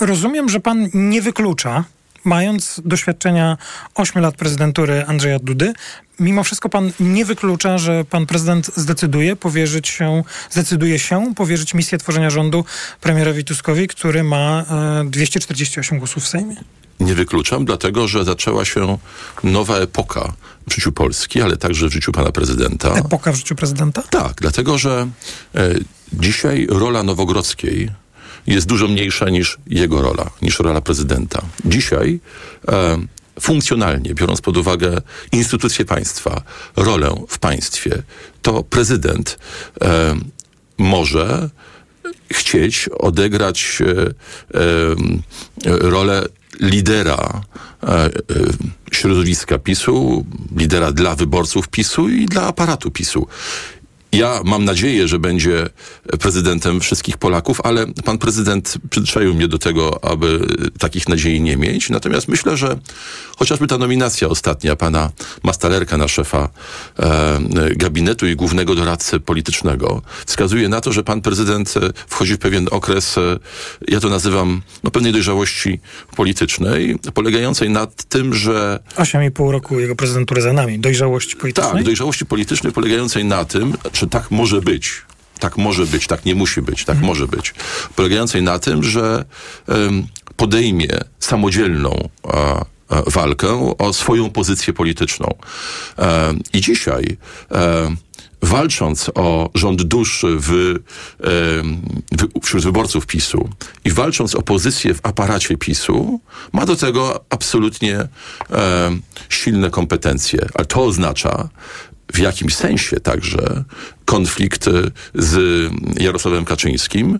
[0.00, 1.84] rozumiem, że pan nie wyklucza,
[2.24, 3.58] mając doświadczenia
[3.94, 5.72] 8 lat prezydentury Andrzeja Dudy,
[6.20, 11.98] mimo wszystko pan nie wyklucza, że pan prezydent zdecyduje powierzyć się, zdecyduje się powierzyć misję
[11.98, 12.64] tworzenia rządu
[13.00, 14.64] premierowi Tuskowi, który ma
[15.04, 16.56] 248 e, głosów w Sejmie?
[17.00, 18.98] Nie wykluczam, dlatego że zaczęła się
[19.44, 20.32] nowa epoka
[20.68, 22.94] w życiu Polski, ale także w życiu pana prezydenta.
[22.94, 24.02] Epoka w życiu prezydenta?
[24.02, 25.08] Tak, dlatego że
[25.54, 25.74] e,
[26.12, 27.90] dzisiaj rola Nowogrodzkiej
[28.46, 31.42] jest dużo mniejsza niż jego rola, niż rola prezydenta.
[31.64, 32.20] Dzisiaj
[32.68, 32.98] e,
[33.40, 36.42] funkcjonalnie, biorąc pod uwagę instytucje państwa,
[36.76, 38.02] rolę w państwie,
[38.42, 39.38] to prezydent
[39.82, 40.16] e,
[40.78, 41.50] może
[42.32, 44.00] chcieć odegrać e,
[44.60, 46.26] e, rolę
[46.60, 47.40] lidera
[47.82, 48.10] e, e,
[48.92, 50.26] środowiska PiSu,
[50.56, 53.26] lidera dla wyborców PiSu i dla aparatu PiSu.
[54.12, 55.68] Ja mam nadzieję, że będzie
[56.20, 60.46] prezydentem wszystkich Polaków, ale pan prezydent przyzwyczaił mnie do tego, aby
[60.78, 61.90] takich nadziei nie mieć.
[61.90, 62.78] Natomiast myślę, że
[63.38, 65.10] chociażby ta nominacja ostatnia pana
[65.42, 66.48] Mastalerka na szefa
[66.98, 67.40] e,
[67.76, 72.68] gabinetu i głównego doradcy politycznego wskazuje na to, że pan prezydent e, wchodzi w pewien
[72.70, 73.38] okres, e,
[73.88, 75.80] ja to nazywam no, pewnej dojrzałości
[76.16, 80.78] politycznej, polegającej na tym, że 8,5 roku jego prezydentury za nami.
[80.78, 81.74] Dojrzałości politycznej?
[81.74, 85.02] tak, dojrzałości politycznej polegającej na tym, że tak może być.
[85.38, 87.54] Tak może być, tak nie musi być, tak może być.
[87.96, 89.24] Polegającej na tym, że
[90.36, 90.88] podejmie
[91.20, 92.08] samodzielną
[93.06, 95.34] walkę o swoją pozycję polityczną.
[96.52, 97.16] I dzisiaj
[98.42, 100.74] walcząc o rząd dusz w,
[101.20, 103.48] w, wśród wyborców PiSu
[103.84, 106.20] i walcząc o pozycję w aparacie PiSu,
[106.52, 110.48] ma do tego absolutnie em, silne kompetencje.
[110.54, 111.48] Ale to oznacza,
[112.12, 113.64] w jakimś sensie także
[114.04, 114.64] konflikt
[115.14, 115.68] z
[116.00, 117.18] Jarosławem Kaczyńskim,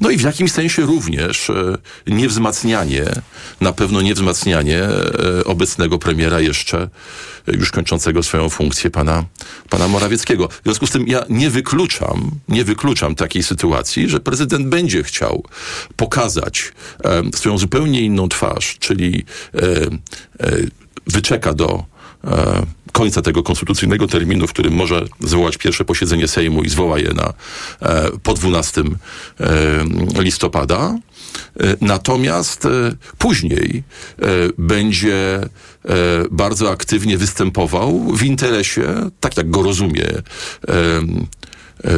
[0.00, 1.76] no i w jakimś sensie również e,
[2.06, 3.04] niewzmacnianie,
[3.60, 6.88] na pewno niewzmacnianie e, obecnego premiera jeszcze
[7.48, 9.24] e, już kończącego swoją funkcję pana,
[9.70, 10.48] pana Morawieckiego.
[10.48, 15.44] W związku z tym ja nie wykluczam, nie wykluczam takiej sytuacji, że prezydent będzie chciał
[15.96, 16.72] pokazać
[17.04, 19.24] e, swoją zupełnie inną twarz, czyli
[19.54, 20.56] e, e,
[21.06, 21.90] wyczeka do
[22.92, 27.32] końca tego konstytucyjnego terminu, w którym może zwołać pierwsze posiedzenie Sejmu i zwoła je na,
[27.82, 28.82] e, po 12
[29.40, 30.98] e, listopada.
[31.60, 32.68] E, Natomiast
[33.18, 33.82] później
[34.58, 35.40] będzie
[36.30, 40.06] bardzo aktywnie występował w interesie, tak jak go rozumie,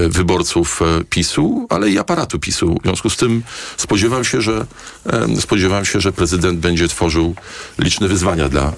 [0.09, 0.81] wyborców
[1.11, 2.77] PiSu, ale i aparatu PiSu.
[2.81, 3.43] W związku z tym
[3.77, 4.67] spodziewam się, że
[5.41, 7.35] spodziewam się, że prezydent będzie tworzył
[7.79, 8.73] liczne wyzwania dla,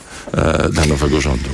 [0.70, 1.50] dla nowego rządu.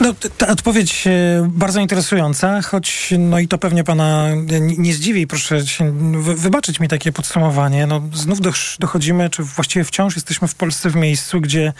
[0.00, 1.10] No, ta odpowiedź e,
[1.48, 4.26] bardzo interesująca, choć no i to pewnie pana
[4.60, 5.92] nie, zdziwi, proszę się,
[6.22, 7.86] wy, wybaczyć mi takie podsumowanie.
[7.86, 11.72] No, znów doch- dochodzimy, czy właściwie wciąż jesteśmy w Polsce w miejscu, gdzie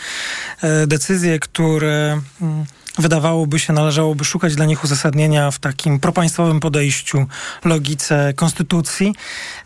[0.63, 2.65] e, decyzje, które mm,
[2.99, 7.27] wydawałoby się należałoby szukać dla nich uzasadnienia w takim propaństwowym podejściu,
[7.65, 9.15] logice konstytucji,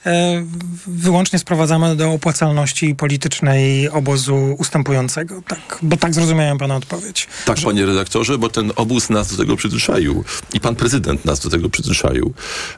[0.07, 0.45] e,
[0.87, 5.43] wyłącznie sprowadzamy do opłacalności politycznej obozu ustępującego.
[5.49, 7.29] Tak, bo tak zrozumiałem pana odpowiedź.
[7.45, 10.25] Tak, panie redaktorze, bo ten obóz nas do tego przyzwyczaił
[10.55, 12.35] i pan prezydent nas do tego przyzwyczaił.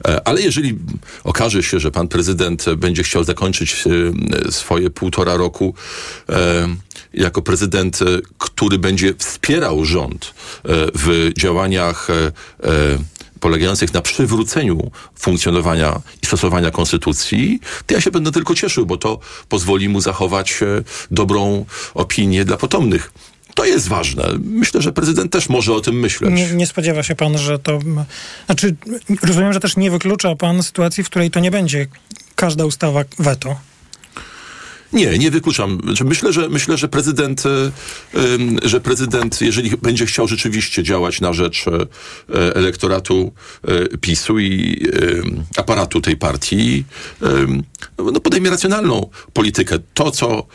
[0.09, 0.79] E, Ale jeżeli
[1.25, 3.85] okaże się, że pan prezydent będzie chciał zakończyć
[4.49, 5.75] e, swoje półtora roku
[7.15, 8.05] jako prezydent, e,
[8.39, 10.33] który będzie wspierał rząd e,
[10.95, 12.33] w działaniach e,
[13.41, 19.19] polegających na przywróceniu funkcjonowania i stosowania konstytucji, to ja się będę tylko cieszył, bo to
[19.49, 20.61] pozwoli mu zachować
[21.11, 21.65] dobrą
[21.95, 23.13] opinię dla potomnych.
[23.55, 24.25] To jest ważne.
[24.45, 26.35] Myślę, że prezydent też może o tym myśleć.
[26.35, 27.79] Nie, nie spodziewa się pan, że to.
[28.47, 28.77] Znaczy,
[29.23, 31.87] rozumiem, że też nie wyklucza pan sytuacji, w której to nie będzie
[32.35, 33.57] każda ustawa weto.
[34.93, 35.79] Nie, nie wykluczam.
[35.85, 37.71] Znaczy, Myślę, że myślę, że prezydent, e,
[38.63, 41.87] że prezydent, jeżeli będzie chciał rzeczywiście działać na rzecz e,
[42.57, 43.33] elektoratu
[43.65, 44.83] e, PiSu i
[45.57, 46.85] aparatu tej partii,
[47.99, 49.79] no podejmie racjonalną politykę.
[49.95, 50.47] To, co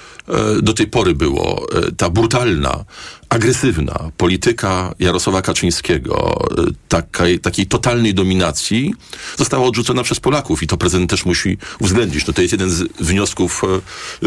[0.62, 1.68] do tej pory było,
[1.98, 2.86] ta brutalna,
[3.30, 6.48] agresywna polityka Jarosława Kaczyńskiego,
[6.90, 8.94] takiej, takiej totalnej dominacji,
[9.38, 12.28] została odrzucona przez Polaków i to prezydent też musi uwzględnić.
[12.28, 13.64] No to jest jeden z wniosków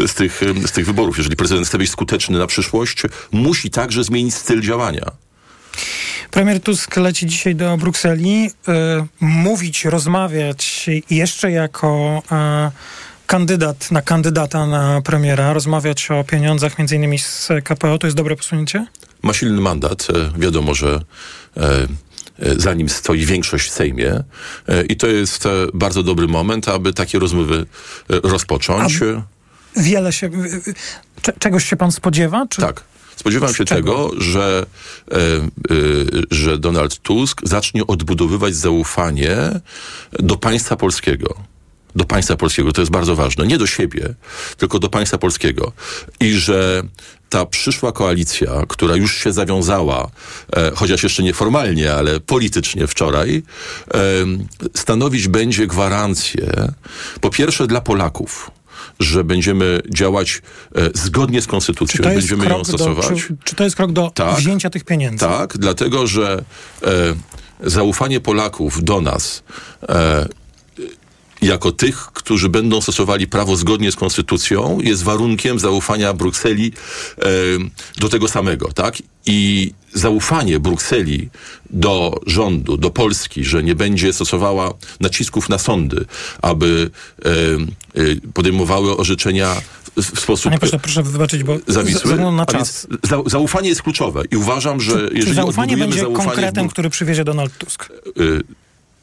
[0.07, 1.17] z tych, z tych wyborów.
[1.17, 5.11] Jeżeli prezydent chce być skuteczny na przyszłość, musi także zmienić styl działania.
[6.31, 8.45] Premier Tusk leci dzisiaj do Brukseli.
[8.45, 8.51] Y,
[9.19, 12.21] mówić, rozmawiać jeszcze jako
[12.67, 18.17] y, kandydat na kandydata na premiera, rozmawiać o pieniądzach między innymi z KPO, to jest
[18.17, 18.87] dobre posunięcie?
[19.23, 20.07] Ma silny mandat.
[20.09, 21.01] E, Wiadomo, że
[22.57, 24.23] za nim stoi większość w Sejmie
[24.89, 25.43] i to jest
[25.73, 27.65] bardzo dobry moment, aby takie rozmowy
[28.09, 28.99] rozpocząć.
[29.77, 30.27] Wiele się...
[30.27, 30.73] y, y,
[31.21, 32.45] cze- czegoś się pan spodziewa?
[32.49, 32.61] Czy...
[32.61, 32.83] Tak.
[33.15, 34.65] Spodziewam się tego, że,
[35.11, 35.19] e, e,
[36.31, 39.37] że Donald Tusk zacznie odbudowywać zaufanie
[40.11, 41.35] do państwa polskiego.
[41.95, 43.47] Do państwa polskiego, to jest bardzo ważne.
[43.47, 44.15] Nie do siebie,
[44.57, 45.71] tylko do państwa polskiego.
[46.19, 46.83] I że
[47.29, 50.09] ta przyszła koalicja, która już się zawiązała,
[50.55, 53.43] e, chociaż jeszcze nieformalnie, ale politycznie wczoraj,
[53.93, 53.99] e,
[54.75, 56.51] stanowić będzie gwarancję,
[57.21, 58.51] po pierwsze dla Polaków,
[58.99, 60.41] że będziemy działać
[60.75, 63.21] e, zgodnie z konstytucją, Czy to jest będziemy ją krok do, stosować.
[63.21, 64.35] czy, czy to jest krok do Tak.
[64.37, 65.25] wzięcia tych pieniędzy?
[65.25, 66.43] Tak, dlatego że
[66.83, 66.89] e,
[67.69, 69.43] zaufanie Polaków do nas
[69.89, 70.27] e,
[71.41, 76.73] jako tych, którzy będą stosowali prawo zgodnie z konstytucją, jest warunkiem zaufania Brukseli
[77.17, 77.23] e,
[77.97, 78.95] do tego samego, tak?
[79.25, 81.29] I zaufanie Brukseli
[81.69, 86.05] do rządu, do Polski, że nie będzie stosowała nacisków na sądy,
[86.41, 86.91] aby
[87.25, 89.55] e, e, podejmowały orzeczenia
[89.95, 91.99] w, sposób Panie pośle, proszę wybaczyć, bo zawisły.
[91.99, 92.87] względu na czas.
[93.03, 96.89] za, zaufanie jest kluczowe i uważam, że Czy jeżeli zaufanie odbudujemy będzie zaufanie konkretem, który
[96.89, 97.89] przywiezie Donald Tusk?
[98.19, 98.43] y,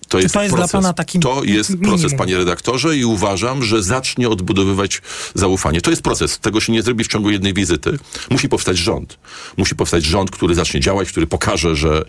[0.09, 0.73] to jest, to jest dla proces.
[0.73, 1.99] pana takim To jest minimum?
[1.99, 5.03] proces, panie redaktorze, i uważam, że zacznie odbudowywać
[5.35, 5.81] zaufanie.
[5.81, 6.39] To jest proces.
[6.39, 7.99] Tego się nie zrobi w ciągu jednej wizyty.
[8.31, 9.19] Musi powstać rząd.
[9.57, 12.05] Musi powstać rząd, który zacznie działać, który pokaże, że,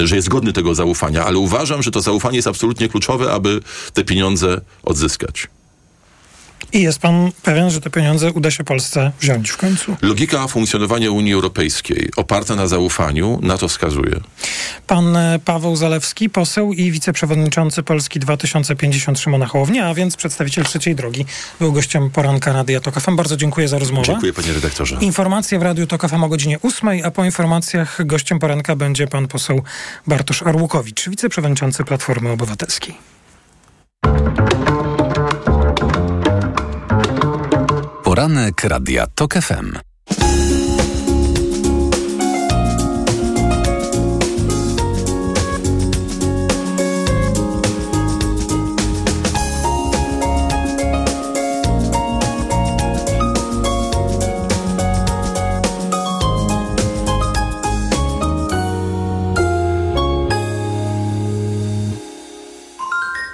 [0.00, 1.24] e, że jest godny tego zaufania.
[1.24, 3.60] Ale uważam, że to zaufanie jest absolutnie kluczowe, aby
[3.92, 5.48] te pieniądze odzyskać.
[6.72, 9.96] I jest pan pewien, że te pieniądze uda się Polsce wziąć w końcu?
[10.02, 14.20] Logika funkcjonowania Unii Europejskiej oparta na zaufaniu na to wskazuje.
[14.86, 20.94] Pan e, Paweł Zalewski, poseł i wiceprzewodniczący Polski 2050 Szymona Hołownia, a więc przedstawiciel trzeciej
[20.94, 21.24] drogi,
[21.60, 23.16] był gościem poranka Radia Tok FM.
[23.16, 24.06] Bardzo dziękuję za rozmowę.
[24.06, 24.96] Dziękuję panie redaktorze.
[25.00, 29.28] Informacje w Radiu Tok FM o godzinie 8, a po informacjach gościem poranka będzie pan
[29.28, 29.62] poseł
[30.06, 32.94] Bartosz Arłukowicz, wiceprzewodniczący Platformy Obywatelskiej.
[38.18, 39.78] Poranek Radia TOK FM.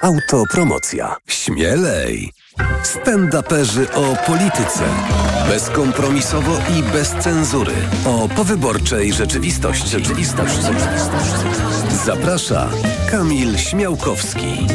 [0.03, 1.16] Autopromocja.
[1.28, 2.43] Śmielej!
[2.82, 4.84] Stand-uperzy o polityce.
[5.48, 7.72] Bezkompromisowo i bez cenzury.
[8.07, 9.88] O powyborczej rzeczywistości.
[9.88, 10.59] Rzeczywistość.
[12.05, 12.68] Zaprasza
[13.11, 14.66] Kamil Śmiałkowski.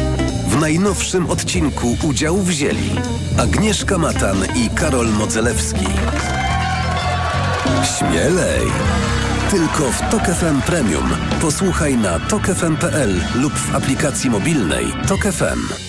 [0.47, 2.91] W najnowszym odcinku udział wzięli
[3.37, 5.87] Agnieszka Matan i Karol Modzelewski.
[7.97, 8.67] Śmielej!
[9.51, 11.09] Tylko w Tok FM Premium.
[11.41, 15.88] Posłuchaj na tokefm.pl lub w aplikacji mobilnej Tok FM.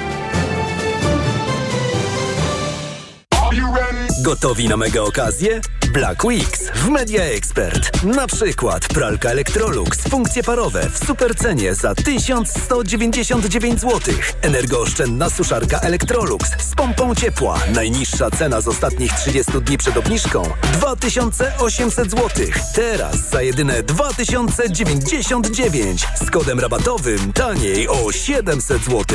[4.21, 5.61] Gotowi na mega okazję?
[5.93, 8.03] Black Weeks w Media Expert.
[8.03, 13.99] Na przykład pralka Electrolux, funkcje parowe w supercenie za 1199 zł.
[14.41, 17.59] Energooszczędna suszarka Electrolux z pompą ciepła.
[17.75, 20.43] Najniższa cena z ostatnich 30 dni przed obniżką
[20.73, 22.29] 2800 zł.
[22.75, 29.05] Teraz za jedyne 2099 z kodem rabatowym taniej o 700 zł.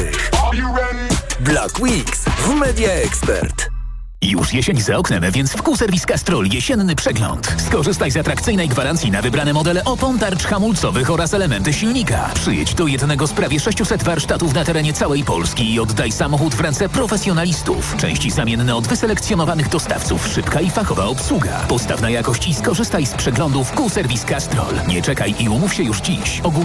[1.41, 3.76] Black Weeks w Media Expert.
[4.23, 7.55] Już jesień za oknem, więc w Q-Serwis Castrol jesienny przegląd.
[7.67, 12.31] Skorzystaj z atrakcyjnej gwarancji na wybrane modele opon, tarcz hamulcowych oraz elementy silnika.
[12.35, 16.61] Przyjedź do jednego z prawie 600 warsztatów na terenie całej Polski i oddaj samochód w
[16.61, 17.97] ręce profesjonalistów.
[17.97, 21.67] Części zamienne od wyselekcjonowanych dostawców, szybka i fachowa obsługa.
[21.69, 24.75] Postaw na jakość i skorzystaj z przeglądów Q-Serwis Castrol.
[24.89, 26.41] Nie czekaj i umów się już dziś.
[26.43, 26.57] Ogólno